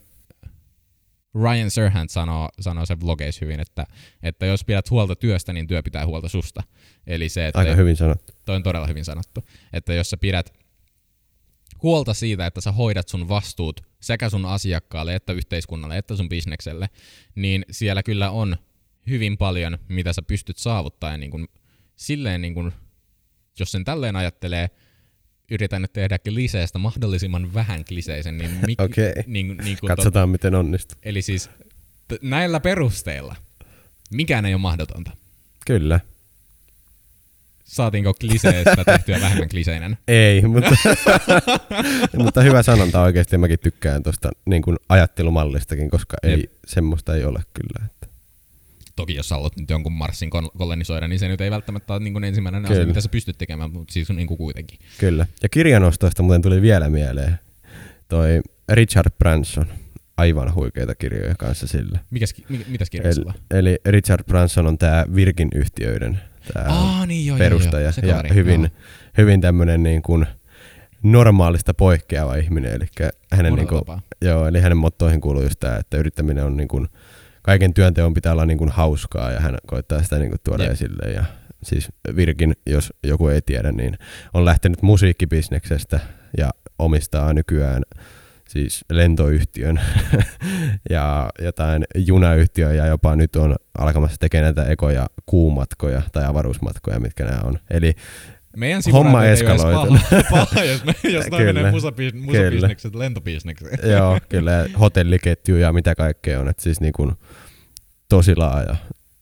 Ryan 1.34 1.70
Serhant 1.70 2.10
sanoo, 2.10 2.48
sanoo 2.60 2.86
sen 2.86 3.00
vlogeissa 3.00 3.44
hyvin, 3.44 3.60
että, 3.60 3.86
että 4.22 4.46
jos 4.46 4.64
pidät 4.64 4.90
huolta 4.90 5.16
työstä, 5.16 5.52
niin 5.52 5.66
työ 5.66 5.82
pitää 5.82 6.06
huolta 6.06 6.28
susta. 6.28 6.62
Eli 7.06 7.28
se, 7.28 7.46
että 7.46 7.58
Aika 7.58 7.74
hyvin 7.74 7.96
sanottu. 7.96 8.32
Toi 8.44 8.56
on 8.56 8.62
todella 8.62 8.86
hyvin 8.86 9.04
sanottu. 9.04 9.44
Että 9.72 9.94
jos 9.94 10.10
sä 10.10 10.16
pidät 10.16 10.52
huolta 11.82 12.14
siitä, 12.14 12.46
että 12.46 12.60
sä 12.60 12.72
hoidat 12.72 13.08
sun 13.08 13.28
vastuut 13.28 13.80
sekä 14.00 14.30
sun 14.30 14.46
asiakkaalle, 14.46 15.14
että 15.14 15.32
yhteiskunnalle, 15.32 15.98
että 15.98 16.16
sun 16.16 16.28
bisnekselle, 16.28 16.88
niin 17.34 17.64
siellä 17.70 18.02
kyllä 18.02 18.30
on 18.30 18.56
hyvin 19.06 19.38
paljon, 19.38 19.78
mitä 19.88 20.12
sä 20.12 20.22
pystyt 20.22 20.58
saavuttamaan. 20.58 21.20
Niin 21.20 21.30
kun, 21.30 21.48
silleen, 21.96 22.42
niin 22.42 22.54
kun, 22.54 22.72
jos 23.58 23.72
sen 23.72 23.84
tälleen 23.84 24.16
ajattelee, 24.16 24.70
yritän 25.50 25.82
nyt 25.82 25.92
tehdä 25.92 26.18
kliseestä 26.18 26.78
mahdollisimman 26.78 27.54
vähän 27.54 27.84
kliseisen. 27.84 28.38
Niin 28.38 28.50
mik, 28.66 28.80
okay. 28.90 29.12
niin, 29.26 29.56
niin 29.64 29.78
kun 29.80 29.86
Katsotaan, 29.86 30.28
tot, 30.28 30.32
miten 30.32 30.54
onnistuu. 30.54 30.98
Eli 31.02 31.22
siis 31.22 31.50
t- 32.08 32.22
näillä 32.22 32.60
perusteilla 32.60 33.36
mikään 34.14 34.46
ei 34.46 34.54
ole 34.54 34.60
mahdotonta. 34.60 35.10
Kyllä. 35.66 36.00
Saatiinko 37.64 38.14
kliseestä 38.14 38.84
tehtyä 38.84 39.20
vähemmän 39.20 39.48
kliseinen? 39.48 39.98
Ei, 40.08 40.42
mutta, 40.42 40.76
mutta 42.24 42.42
hyvä 42.42 42.62
sanonta 42.62 43.02
oikeasti. 43.02 43.38
Mäkin 43.38 43.58
tykkään 43.58 44.02
tuosta 44.02 44.30
niin 44.46 44.62
ajattelumallistakin, 44.88 45.90
koska 45.90 46.16
ei, 46.22 46.40
Jep. 46.40 46.52
semmoista 46.66 47.14
ei 47.14 47.24
ole 47.24 47.42
kyllä. 47.54 47.88
Toki 49.00 49.14
jos 49.14 49.30
haluat 49.30 49.56
nyt 49.56 49.70
jonkun 49.70 49.92
Marsin 49.92 50.30
kolonisoida, 50.58 51.08
niin 51.08 51.18
se 51.18 51.28
nyt 51.28 51.40
ei 51.40 51.50
välttämättä 51.50 51.92
ole 51.92 52.02
niin 52.02 52.12
kuin 52.12 52.24
ensimmäinen 52.24 52.62
Kyllä. 52.62 52.72
asia, 52.72 52.86
mitä 52.86 53.00
sä 53.00 53.08
pystyt 53.08 53.38
tekemään, 53.38 53.70
mutta 53.72 53.92
siis 53.92 54.10
niin 54.10 54.26
kuin 54.26 54.38
kuitenkin. 54.38 54.78
Kyllä. 54.98 55.26
Ja 55.42 55.48
kirjanostoista 55.48 56.22
muuten 56.22 56.42
tuli 56.42 56.62
vielä 56.62 56.88
mieleen 56.88 57.38
toi 58.08 58.40
Richard 58.72 59.10
Branson. 59.18 59.66
Aivan 60.16 60.54
huikeita 60.54 60.94
kirjoja 60.94 61.34
kanssa 61.38 61.66
sillä. 61.66 61.98
Mikäs, 62.10 62.34
mitäs 62.68 62.90
kirjoja 62.90 63.14
eli, 63.50 63.58
eli 63.58 63.78
Richard 63.84 64.24
Branson 64.24 64.66
on 64.66 64.78
tämä 64.78 65.04
Virgin-yhtiöiden 65.14 66.20
tää 66.52 66.68
niin, 67.06 67.26
joo, 67.26 67.38
perustaja. 67.38 67.92
Joo, 68.02 68.12
joo. 68.12 68.22
ja 68.28 68.34
hyvin, 68.34 68.60
joo. 68.60 68.70
hyvin 69.18 69.40
tämmöinen 69.40 69.82
niin 69.82 70.02
kuin 70.02 70.26
normaalista 71.02 71.74
poikkeava 71.74 72.34
ihminen. 72.34 72.72
Eli 72.72 72.86
hänen, 73.32 73.54
niin 73.54 73.68
kuin, 73.68 73.82
joo, 74.22 74.48
eli 74.48 74.60
hänen 74.60 74.78
mottoihin 74.78 75.20
kuuluu 75.20 75.42
just 75.42 75.60
tämä, 75.60 75.76
että 75.76 75.96
yrittäminen 75.96 76.44
on 76.44 76.56
niin 76.56 76.68
kuin, 76.68 76.88
kaiken 77.42 77.74
työnteon 77.74 78.14
pitää 78.14 78.32
olla 78.32 78.46
niin 78.46 78.58
kuin 78.58 78.70
hauskaa 78.70 79.30
ja 79.30 79.40
hän 79.40 79.56
koittaa 79.66 80.02
sitä 80.02 80.18
niin 80.18 80.30
kuin 80.30 80.40
tuoda 80.44 80.62
Jep. 80.62 80.72
esille. 80.72 81.12
Ja 81.12 81.24
siis 81.62 81.88
Virkin, 82.16 82.56
jos 82.66 82.92
joku 83.04 83.28
ei 83.28 83.42
tiedä, 83.42 83.72
niin 83.72 83.98
on 84.34 84.44
lähtenyt 84.44 84.82
musiikkibisneksestä 84.82 86.00
ja 86.38 86.50
omistaa 86.78 87.32
nykyään 87.32 87.82
siis 88.48 88.84
lentoyhtiön 88.90 89.80
ja 90.90 91.30
jotain 91.42 91.84
junayhtiöä 91.96 92.72
ja 92.72 92.86
jopa 92.86 93.16
nyt 93.16 93.36
on 93.36 93.56
alkamassa 93.78 94.16
tekemään 94.20 94.54
näitä 94.54 94.70
ekoja 94.70 95.06
kuumatkoja 95.26 96.02
tai 96.12 96.24
avaruusmatkoja, 96.24 97.00
mitkä 97.00 97.24
nämä 97.24 97.40
on. 97.44 97.58
Eli 97.70 97.94
meidän 98.56 98.82
homma 98.92 99.24
eskaloitu. 99.24 99.98
Paha, 100.30 100.64
jos, 100.64 100.84
me, 100.84 100.94
jos 101.12 101.30
noin 101.30 101.44
menee 101.44 101.72
musabisnekset 101.72 102.94
lentobisnekseen. 102.94 103.90
Joo, 103.90 104.18
kyllä. 104.28 104.66
Hotelliketju 104.80 105.56
ja 105.56 105.72
mitä 105.72 105.94
kaikkea 105.94 106.40
on. 106.40 106.48
Että 106.48 106.62
siis 106.62 106.80
niin 106.80 106.92
kuin 106.92 107.12
tosi 108.08 108.36
laaja 108.36 108.76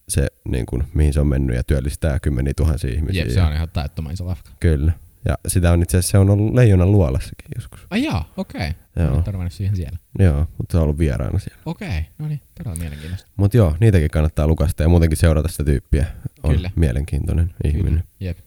se, 0.09 0.27
niin 0.47 0.65
kuin, 0.65 0.83
mihin 0.93 1.13
se 1.13 1.19
on 1.19 1.27
mennyt 1.27 1.55
ja 1.55 1.63
työllistää 1.63 2.19
kymmeniä 2.19 2.53
tuhansia 2.57 2.93
ihmisiä. 2.93 3.23
Jep, 3.23 3.31
se 3.31 3.41
on 3.41 3.53
ihan 3.53 3.69
taittoman 3.69 4.13
iso 4.13 4.27
lafka. 4.27 4.51
Kyllä. 4.59 4.91
Ja 5.25 5.37
sitä 5.47 5.71
on 5.71 5.81
itse 5.81 5.97
asiassa, 5.97 6.11
se 6.11 6.17
on 6.17 6.29
ollut 6.29 6.53
Leijonan 6.53 6.91
luolassakin 6.91 7.47
joskus. 7.55 7.87
Ai 7.89 8.03
jaa, 8.03 8.33
okei. 8.37 8.69
Okay. 8.69 9.05
Joo. 9.05 9.49
Siihen 9.49 9.75
siellä. 9.75 9.97
Joo, 10.19 10.47
mutta 10.57 10.71
se 10.71 10.77
on 10.77 10.83
ollut 10.83 10.97
vieraana 10.97 11.39
siellä. 11.39 11.61
Okei, 11.65 11.87
okay. 11.87 12.03
no 12.17 12.27
niin, 12.27 12.41
todella 12.57 12.75
mielenkiintoista. 12.75 13.29
Mutta 13.35 13.57
joo, 13.57 13.75
niitäkin 13.79 14.09
kannattaa 14.09 14.47
lukasta 14.47 14.83
ja 14.83 14.89
muutenkin 14.89 15.17
seurata 15.17 15.47
sitä 15.47 15.63
tyyppiä. 15.63 16.05
On 16.43 16.55
Kyllä. 16.55 16.71
mielenkiintoinen 16.75 17.53
ihminen. 17.63 17.93
Kyllä. 17.93 18.03
Jep. 18.19 18.37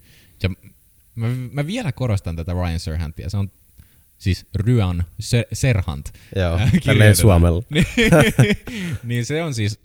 Ja 0.42 0.51
mä, 1.14 1.27
mä 1.53 1.66
vielä 1.66 1.92
korostan 1.92 2.37
tätä 2.37 2.53
Ryan 2.53 2.81
Serhantia. 2.81 3.31
Se 3.31 3.37
on 3.37 3.51
siis 4.18 4.46
Ryan 4.55 5.05
Se- 5.20 5.46
Serhant. 5.53 6.09
Joo, 6.37 6.59
tälleen 6.85 7.16
suomella. 7.16 7.62
Niin, 7.70 7.87
niin 9.05 9.27
se 9.27 9.42
on 9.42 9.55
siis, 9.55 9.81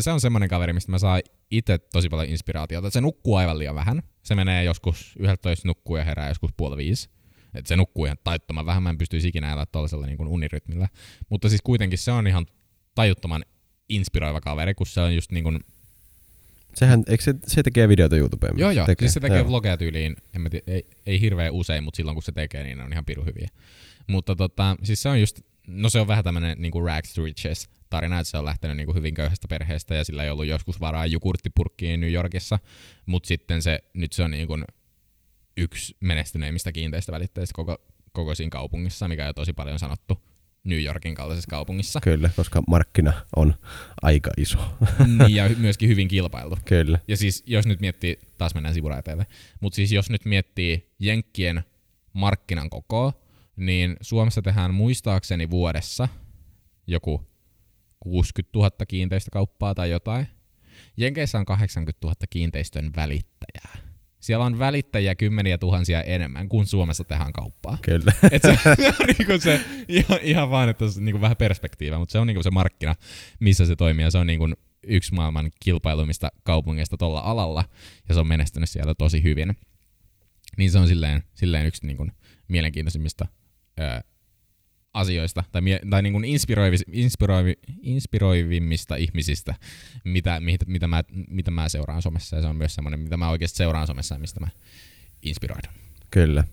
se 0.00 0.10
on 0.10 0.20
semmoinen 0.20 0.48
kaveri, 0.48 0.72
mistä 0.72 0.90
mä 0.90 0.98
saan 0.98 1.22
itse 1.50 1.78
tosi 1.78 2.08
paljon 2.08 2.28
inspiraatiota. 2.28 2.90
Se 2.90 3.00
nukkuu 3.00 3.34
aivan 3.36 3.58
liian 3.58 3.74
vähän. 3.74 4.02
Se 4.22 4.34
menee 4.34 4.64
joskus 4.64 5.14
11 5.18 5.68
nukkuu 5.68 5.96
ja 5.96 6.04
herää 6.04 6.28
joskus 6.28 6.50
puoli 6.56 6.76
viisi. 6.76 7.08
Et 7.54 7.66
se 7.66 7.76
nukkuu 7.76 8.04
ihan 8.04 8.16
taittoman 8.24 8.66
vähän, 8.66 8.82
mä 8.82 8.90
en 8.90 8.98
pystyisi 8.98 9.28
ikinä 9.28 9.52
elää 9.52 9.66
tuollaisella 9.66 10.06
niin 10.06 10.26
unirytmillä. 10.26 10.88
Mutta 11.28 11.48
siis 11.48 11.62
kuitenkin 11.62 11.98
se 11.98 12.12
on 12.12 12.26
ihan 12.26 12.46
tajuttoman 12.94 13.44
inspiroiva 13.88 14.40
kaveri, 14.40 14.74
kun 14.74 14.86
se 14.86 15.00
on 15.00 15.14
just 15.14 15.32
niin 15.32 15.44
kuin 15.44 15.60
Sehän, 16.76 17.02
eikö 17.06 17.24
se, 17.24 17.34
se 17.46 17.62
tekee 17.62 17.88
videoita 17.88 18.16
YouTubeen? 18.16 18.58
Joo, 18.58 18.70
joo. 18.70 18.86
Tekee. 18.86 19.08
Siis 19.08 19.14
se 19.14 19.20
tekee 19.20 19.38
joo. 19.38 19.48
vlogeja 19.48 19.76
tyyliin, 19.76 20.16
en 20.34 20.40
mä 20.40 20.50
tii, 20.50 20.62
ei, 20.66 20.86
ei 21.06 21.20
hirveän 21.20 21.52
usein, 21.52 21.84
mutta 21.84 21.96
silloin 21.96 22.14
kun 22.14 22.22
se 22.22 22.32
tekee, 22.32 22.64
niin 22.64 22.78
ne 22.78 22.84
on 22.84 22.92
ihan 22.92 23.04
piru 23.04 23.24
hyviä. 23.24 23.48
Mutta 24.06 24.36
tota, 24.36 24.76
siis 24.82 25.02
se 25.02 25.08
on 25.08 25.20
just, 25.20 25.40
no 25.66 25.90
se 25.90 26.00
on 26.00 26.06
vähän 26.06 26.24
tämmönen 26.24 26.58
niinku 26.58 26.84
rags 26.84 27.14
to 27.14 27.24
riches 27.24 27.68
tarina, 27.90 28.20
että 28.20 28.30
se 28.30 28.38
on 28.38 28.44
lähtenyt 28.44 28.76
niinku 28.76 28.94
hyvin 28.94 29.14
köyhästä 29.14 29.48
perheestä 29.48 29.94
ja 29.94 30.04
sillä 30.04 30.24
ei 30.24 30.30
ollut 30.30 30.46
joskus 30.46 30.80
varaa 30.80 31.06
jukurttipurkkiin 31.06 32.00
New 32.00 32.12
Yorkissa, 32.12 32.58
mutta 33.06 33.26
sitten 33.26 33.62
se, 33.62 33.84
nyt 33.94 34.12
se 34.12 34.22
on 34.22 34.30
niinku 34.30 34.58
yksi 35.56 35.96
menestyneimmistä 36.00 36.72
kiinteistövälitteistä 36.72 37.52
koko, 37.54 37.78
koko 38.12 38.34
siinä 38.34 38.50
kaupungissa, 38.50 39.08
mikä 39.08 39.28
on 39.28 39.34
tosi 39.34 39.52
paljon 39.52 39.78
sanottu 39.78 40.25
New 40.66 40.82
Yorkin 40.82 41.14
kaltaisessa 41.14 41.50
kaupungissa. 41.50 42.00
Kyllä, 42.00 42.30
koska 42.36 42.62
markkina 42.68 43.12
on 43.36 43.54
aika 44.02 44.30
iso. 44.36 44.58
niin, 45.18 45.36
ja 45.36 45.50
myöskin 45.58 45.88
hyvin 45.88 46.08
kilpailtu. 46.08 46.58
Kyllä. 46.64 46.98
Ja 47.08 47.16
siis 47.16 47.42
jos 47.46 47.66
nyt 47.66 47.80
miettii, 47.80 48.18
taas 48.38 48.54
mennään 48.54 48.74
sivuraiteille, 48.74 49.26
mutta 49.60 49.76
siis 49.76 49.92
jos 49.92 50.10
nyt 50.10 50.24
miettii 50.24 50.94
Jenkkien 50.98 51.64
markkinan 52.12 52.70
kokoa, 52.70 53.12
niin 53.56 53.96
Suomessa 54.00 54.42
tehdään 54.42 54.74
muistaakseni 54.74 55.50
vuodessa 55.50 56.08
joku 56.86 57.26
60 58.00 58.58
000 58.58 58.70
kiinteistökauppaa 58.88 59.74
tai 59.74 59.90
jotain. 59.90 60.26
Jenkeissä 60.96 61.38
on 61.38 61.46
80 61.46 62.06
000 62.06 62.16
kiinteistön 62.30 62.90
välittäjää 62.96 63.85
siellä 64.26 64.44
on 64.44 64.58
välittäjiä 64.58 65.14
kymmeniä 65.14 65.58
tuhansia 65.58 66.02
enemmän 66.02 66.48
kuin 66.48 66.66
Suomessa 66.66 67.04
tehdään 67.04 67.32
kauppaa. 67.32 67.78
Kyllä. 67.82 68.12
Et 68.32 68.42
se, 68.42 68.58
se 68.76 68.88
on 69.00 69.06
niinku 69.18 69.38
se, 69.38 69.60
ihan, 69.88 70.18
ihan 70.22 70.50
vaan, 70.50 70.68
että 70.68 70.88
se 70.88 71.00
niinku 71.00 71.20
vähän 71.20 71.36
perspektiiviä, 71.36 71.98
mutta 71.98 72.12
se 72.12 72.18
on 72.18 72.26
niinku 72.26 72.42
se 72.42 72.50
markkina, 72.50 72.94
missä 73.40 73.66
se 73.66 73.76
toimii, 73.76 74.04
ja 74.04 74.10
se 74.10 74.18
on 74.18 74.26
niinku 74.26 74.48
yksi 74.86 75.14
maailman 75.14 75.50
kilpailumista 75.60 76.28
kaupungeista 76.42 76.96
tuolla 76.96 77.20
alalla, 77.20 77.64
ja 78.08 78.14
se 78.14 78.20
on 78.20 78.26
menestynyt 78.26 78.70
siellä 78.70 78.94
tosi 78.94 79.22
hyvin. 79.22 79.56
Niin 80.56 80.70
se 80.70 80.78
on 80.78 80.88
silleen, 80.88 81.22
silleen 81.34 81.66
yksi 81.66 81.86
niinku 81.86 82.06
mielenkiintoisimmista 82.48 83.26
öö, 83.80 84.00
asioista 84.96 85.44
tai, 85.52 85.62
mie- 85.62 85.80
tai 85.90 86.02
niin 86.02 86.12
kuin 86.12 86.24
inspiroivi, 86.24 86.76
inspiroivi, 86.92 87.54
inspiroivimmista 87.82 88.96
ihmisistä, 88.96 89.54
mitä, 90.04 90.40
mitä, 90.40 90.64
mitä, 90.68 90.86
mä, 90.86 91.04
mitä 91.28 91.50
mä 91.50 91.68
seuraan 91.68 92.02
somessa. 92.02 92.36
Ja 92.36 92.42
se 92.42 92.48
on 92.48 92.56
myös 92.56 92.74
semmoinen, 92.74 93.00
mitä 93.00 93.16
mä 93.16 93.30
oikeasti 93.30 93.56
seuraan 93.56 93.86
somessa 93.86 94.14
ja 94.14 94.18
mistä 94.18 94.40
mä 94.40 94.48
inspiroidun. 95.22 95.72
Kyllä. 96.10 96.44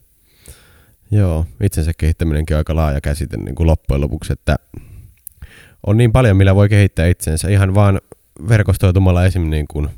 Joo, 1.11 1.45
itsensä 1.63 1.91
kehittäminenkin 1.97 2.55
on 2.55 2.57
aika 2.57 2.75
laaja 2.75 3.01
käsite 3.01 3.37
niin 3.37 3.55
kuin 3.55 3.67
loppujen 3.67 4.01
lopuksi, 4.01 4.33
että 4.33 4.55
on 5.87 5.97
niin 5.97 6.11
paljon, 6.11 6.37
millä 6.37 6.55
voi 6.55 6.69
kehittää 6.69 7.07
itsensä 7.07 7.49
ihan 7.49 7.75
vaan 7.75 8.01
verkostoitumalla 8.49 9.25
esim. 9.25 9.49
Niin 9.49 9.67
kuin 9.67 9.89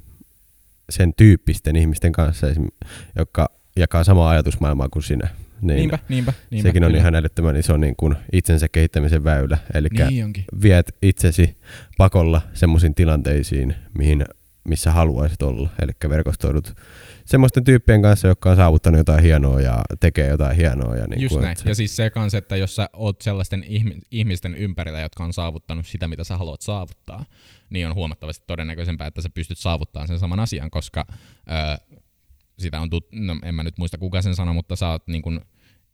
sen 0.90 1.14
tyyppisten 1.14 1.76
ihmisten 1.76 2.12
kanssa, 2.12 2.50
esim, 2.50 2.68
jotka 3.16 3.50
jakaa 3.76 4.04
samaa 4.04 4.30
ajatusmaailmaa 4.30 4.90
kuin 4.90 5.04
sinä. 5.04 5.30
Niin 5.62 5.78
niinpä, 5.78 6.00
niinpä, 6.10 6.34
niinpä. 6.52 6.70
Sekin 6.70 6.84
on 6.84 6.90
kyllä. 6.90 7.00
ihan 7.00 7.16
älyttömän 7.16 7.58
iso 7.58 7.78
niin 7.78 7.96
kuin 7.98 8.16
itsensä 8.34 8.68
kehittämisen 8.72 9.24
väylä. 9.24 9.58
Eli 9.74 9.88
niin 10.10 10.34
viet 10.62 10.96
itsesi 11.02 11.58
pakolla 11.98 12.42
semmoisiin 12.54 12.96
tilanteisiin, 12.96 13.76
mihin, 13.98 14.26
missä 14.64 14.92
haluaisit 14.92 15.42
olla. 15.42 15.70
Eli 15.82 15.92
verkostoidut 16.10 16.76
semmoisten 17.26 17.64
tyyppien 17.64 18.02
kanssa, 18.02 18.28
jotka 18.28 18.50
on 18.50 18.56
saavuttanut 18.56 18.98
jotain 18.98 19.24
hienoa 19.24 19.62
ja 19.62 19.82
tekee 20.00 20.28
jotain 20.28 20.56
hienoa. 20.56 20.96
Ja 20.96 21.08
niin 21.08 21.22
Just 21.22 21.34
kuin, 21.34 21.44
näin. 21.44 21.58
Se... 21.58 21.70
Ja 21.70 21.76
siis 21.76 21.96
se 21.96 22.10
kanssa, 22.10 22.38
että 22.38 22.56
jos 22.56 22.76
sä 22.76 22.90
oot 22.94 23.22
sellaisten 23.22 23.66
ihmisten 24.12 24.56
ympärillä, 24.56 25.02
jotka 25.02 25.24
on 25.24 25.34
saavuttanut 25.34 25.88
sitä, 25.88 26.08
mitä 26.08 26.24
sä 26.24 26.38
haluat 26.38 26.62
saavuttaa, 26.62 27.26
niin 27.70 27.88
on 27.88 27.96
huomattavasti 27.96 28.44
todennäköisempää, 28.48 29.08
että 29.08 29.22
sä 29.22 29.30
pystyt 29.30 29.58
saavuttamaan 29.58 30.08
sen 30.08 30.20
saman 30.20 30.40
asian, 30.40 30.72
koska 30.72 31.06
öö, 31.10 31.98
sitä 32.60 32.82
on, 32.82 32.90
tut- 32.90 33.10
no 33.12 33.40
en 33.44 33.56
mä 33.56 33.64
nyt 33.64 33.78
muista 33.78 33.98
kuka 33.98 34.22
sen 34.22 34.36
sanoi, 34.36 34.54
mutta 34.54 34.76
sä 34.76 34.90
oot 34.90 35.08
niin 35.08 35.22
kun 35.22 35.42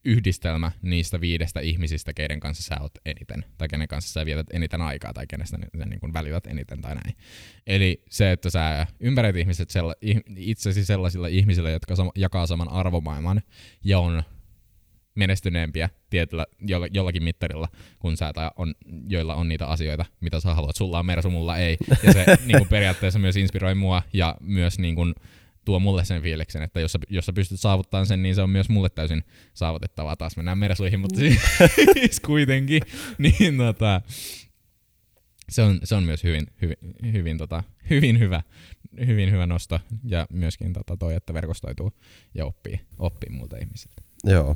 yhdistelmä 0.05 0.71
niistä 0.81 1.21
viidestä 1.21 1.59
ihmisistä, 1.59 2.13
keiden 2.13 2.39
kanssa 2.39 2.63
sä 2.63 2.81
oot 2.81 2.91
eniten, 3.05 3.45
tai 3.57 3.67
kenen 3.67 3.87
kanssa 3.87 4.13
sä 4.13 4.25
vietät 4.25 4.47
eniten 4.53 4.81
aikaa, 4.81 5.13
tai 5.13 5.27
kenestä 5.27 5.57
sä 5.77 5.85
niin 5.85 5.99
kuin 5.99 6.13
välität 6.13 6.47
eniten, 6.47 6.81
tai 6.81 6.95
näin. 6.95 7.15
Eli 7.67 8.03
se, 8.09 8.31
että 8.31 8.49
sä 8.49 8.87
ympäröit 8.99 9.35
ihmiset 9.35 9.69
sella, 9.69 9.93
itsesi 10.37 10.85
sellaisilla 10.85 11.27
ihmisillä, 11.27 11.69
jotka 11.69 11.95
jakaa 12.15 12.47
saman 12.47 12.71
arvomaailman, 12.71 13.41
ja 13.83 13.99
on 13.99 14.23
menestyneempiä 15.15 15.89
tietyllä, 16.09 16.45
jollakin 16.91 17.23
mittarilla 17.23 17.67
kuin 17.99 18.17
sä, 18.17 18.33
tai 18.33 18.49
on, 18.55 18.73
joilla 19.07 19.35
on 19.35 19.47
niitä 19.47 19.67
asioita, 19.67 20.05
mitä 20.21 20.39
sä 20.39 20.53
haluat. 20.53 20.75
Sulla 20.75 20.99
on 20.99 21.05
Mersu, 21.05 21.29
mulla 21.29 21.57
ei. 21.57 21.77
Ja 22.03 22.13
se 22.13 22.25
niin 22.45 22.57
kuin 22.57 22.69
periaatteessa 22.69 23.19
myös 23.19 23.37
inspiroi 23.37 23.75
mua, 23.75 24.01
ja 24.13 24.35
myös 24.41 24.79
niin 24.79 24.95
kuin, 24.95 25.13
tuo 25.65 25.79
mulle 25.79 26.05
sen 26.05 26.21
fiiliksen, 26.21 26.61
että 26.61 26.79
jos 26.79 26.91
sä, 26.91 26.99
jos 27.09 27.25
sä 27.25 27.33
pystyt 27.33 27.59
saavuttamaan 27.59 28.05
sen, 28.05 28.23
niin 28.23 28.35
se 28.35 28.41
on 28.41 28.49
myös 28.49 28.69
mulle 28.69 28.89
täysin 28.89 29.23
saavutettavaa. 29.53 30.15
Taas 30.15 30.37
mennään 30.37 30.57
mersuihin, 30.57 30.99
mutta 30.99 31.19
siis 31.93 32.19
kuitenkin. 32.19 32.81
Niin 33.17 33.57
tota, 33.57 34.01
se 35.49 35.61
on, 35.61 35.79
se 35.83 35.95
on 35.95 36.03
myös 36.03 36.23
hyvin, 36.23 36.47
hyvin, 36.61 36.77
hyvin, 37.13 37.37
tota, 37.37 37.63
hyvin, 37.89 38.19
hyvä, 38.19 38.41
hyvin 39.07 39.31
hyvä 39.31 39.45
nosto 39.45 39.79
ja 40.03 40.27
myöskin 40.29 40.73
tota 40.73 40.97
toi, 40.97 41.15
että 41.15 41.33
verkostoituu 41.33 41.91
ja 42.33 42.45
oppii, 42.45 42.81
oppii 42.99 43.29
muilta 43.29 43.57
ihmisiltä. 43.57 44.01
Joo. 44.23 44.55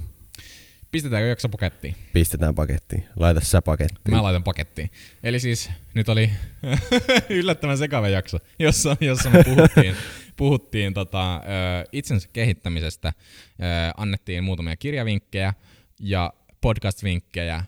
Pistetäänkö 0.92 1.28
jakso 1.28 1.50
pakettiin? 1.50 1.96
Pistetään 2.14 2.56
pakettiin. 2.56 3.06
Laita 3.16 3.42
sä 3.42 3.62
pakettiin. 3.62 4.16
Mä 4.16 4.24
laitan 4.24 4.44
pakettiin. 4.44 4.92
Eli 5.24 5.40
siis 5.40 5.70
nyt 5.94 6.10
oli 6.10 6.30
yllättävän 7.30 7.78
sekava 7.78 8.10
jakso, 8.10 8.38
jossa, 8.60 8.98
jossa 9.02 9.30
me 9.30 9.44
puhuttiin 9.44 9.96
puhuttiin 10.38 10.94
tota, 10.94 11.42
itsensä 11.92 12.30
kehittämisestä, 12.34 13.14
annettiin 13.98 14.44
muutamia 14.44 14.76
kirjavinkkejä 14.76 15.54
ja 16.00 16.34
podcast-vinkkejä, 16.62 17.64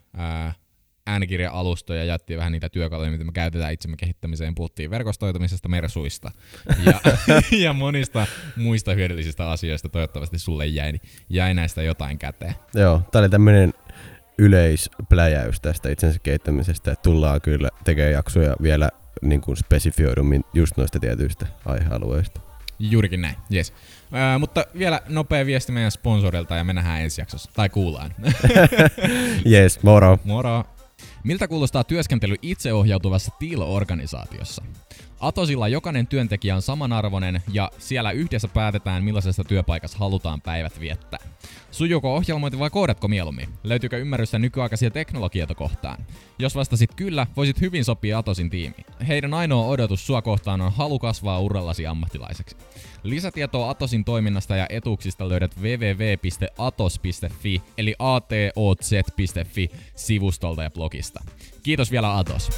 äänikirja-alustoja, 1.08 2.04
jättiin 2.04 2.38
vähän 2.38 2.52
niitä 2.52 2.70
työkaluja, 2.70 3.12
mitä 3.12 3.24
me 3.24 3.32
käytetään 3.32 3.74
itsemme 3.74 3.98
kehittämiseen, 3.98 4.56
puhuttiin 4.56 4.90
verkostoitumisesta, 4.90 5.70
mersuista 5.70 6.32
ja, 6.86 7.00
ja 7.64 7.74
monista 7.74 8.28
muista 8.56 8.94
hyödyllisistä 8.94 9.50
asioista. 9.52 9.90
Toivottavasti 9.90 10.40
sulle 10.40 10.66
jäi, 10.66 10.94
jäi 11.30 11.54
näistä 11.54 11.84
jotain 11.84 12.18
käteen. 12.18 12.56
Joo, 12.74 13.02
tää 13.12 13.20
oli 13.20 13.30
tämmönen 13.30 13.74
yleispläjäys 14.38 15.62
tästä 15.62 15.90
itsensä 15.90 16.20
kehittämisestä, 16.24 16.92
että 16.92 17.04
tullaan 17.04 17.42
kyllä 17.42 17.70
tekemään 17.84 18.14
jaksoja 18.14 18.56
vielä 18.62 18.90
niin 19.22 19.42
kuin 19.42 19.58
spesifioidummin 19.58 20.44
just 20.54 20.78
noista 20.78 21.00
tietyistä 21.00 21.48
aihealueista. 21.66 22.42
Juurikin 22.80 23.22
näin, 23.22 23.36
yes. 23.54 23.74
Äh, 24.14 24.40
mutta 24.40 24.66
vielä 24.78 25.02
nopea 25.10 25.46
viesti 25.46 25.72
meidän 25.72 25.92
sponsorilta 25.92 26.56
ja 26.56 26.64
me 26.64 26.74
nähdään 26.74 27.02
ensi 27.02 27.22
jaksossa. 27.22 27.52
Tai 27.54 27.70
kuullaan. 27.70 28.16
yes, 29.52 29.84
moro. 29.84 30.20
Moro. 30.24 30.66
Miltä 31.24 31.48
kuulostaa 31.48 31.84
työskentely 31.84 32.36
itseohjautuvassa 32.42 33.32
Teal-organisaatiossa? 33.40 34.64
Atosilla 35.20 35.68
jokainen 35.68 36.08
työntekijä 36.08 36.56
on 36.56 36.62
samanarvoinen 36.62 37.42
ja 37.54 37.72
siellä 37.78 38.12
yhdessä 38.12 38.48
päätetään 38.48 39.04
millaisessa 39.04 39.44
työpaikassa 39.44 39.98
halutaan 39.98 40.42
päivät 40.42 40.80
viettää. 40.80 41.20
Sujuuko 41.72 42.16
ohjelmointi 42.16 42.60
vai 42.60 42.70
koodatko 42.70 43.08
mieluummin? 43.08 43.50
Löytyykö 43.64 43.98
ymmärrystä 43.98 44.40
nykyaikaisia 44.40 44.92
teknologioita 44.92 45.56
kohtaan? 45.56 46.06
Jos 46.40 46.56
vastasit 46.56 46.96
kyllä, 46.96 47.28
voisit 47.38 47.62
hyvin 47.62 47.86
sopia 47.86 48.18
Atosin 48.18 48.50
tiimiin. 48.50 48.86
Heidän 49.08 49.34
ainoa 49.34 49.68
odotus 49.68 50.08
sua 50.08 50.22
kohtaan 50.22 50.62
on 50.62 50.72
halu 50.72 51.00
kasvaa 51.00 51.40
urallasi 51.40 51.88
ammattilaiseksi. 51.88 52.56
Lisätietoa 53.04 53.70
Atosin 53.70 54.06
toiminnasta 54.06 54.56
ja 54.56 54.66
etuuksista 54.70 55.30
löydät 55.30 55.52
www.atos.fi 55.62 57.62
eli 57.78 57.96
atoz.fi 58.00 59.70
sivustolta 59.96 60.64
ja 60.64 60.72
blogista. 60.72 61.24
Kiitos 61.64 61.92
vielä 61.92 62.18
Atos. 62.18 62.50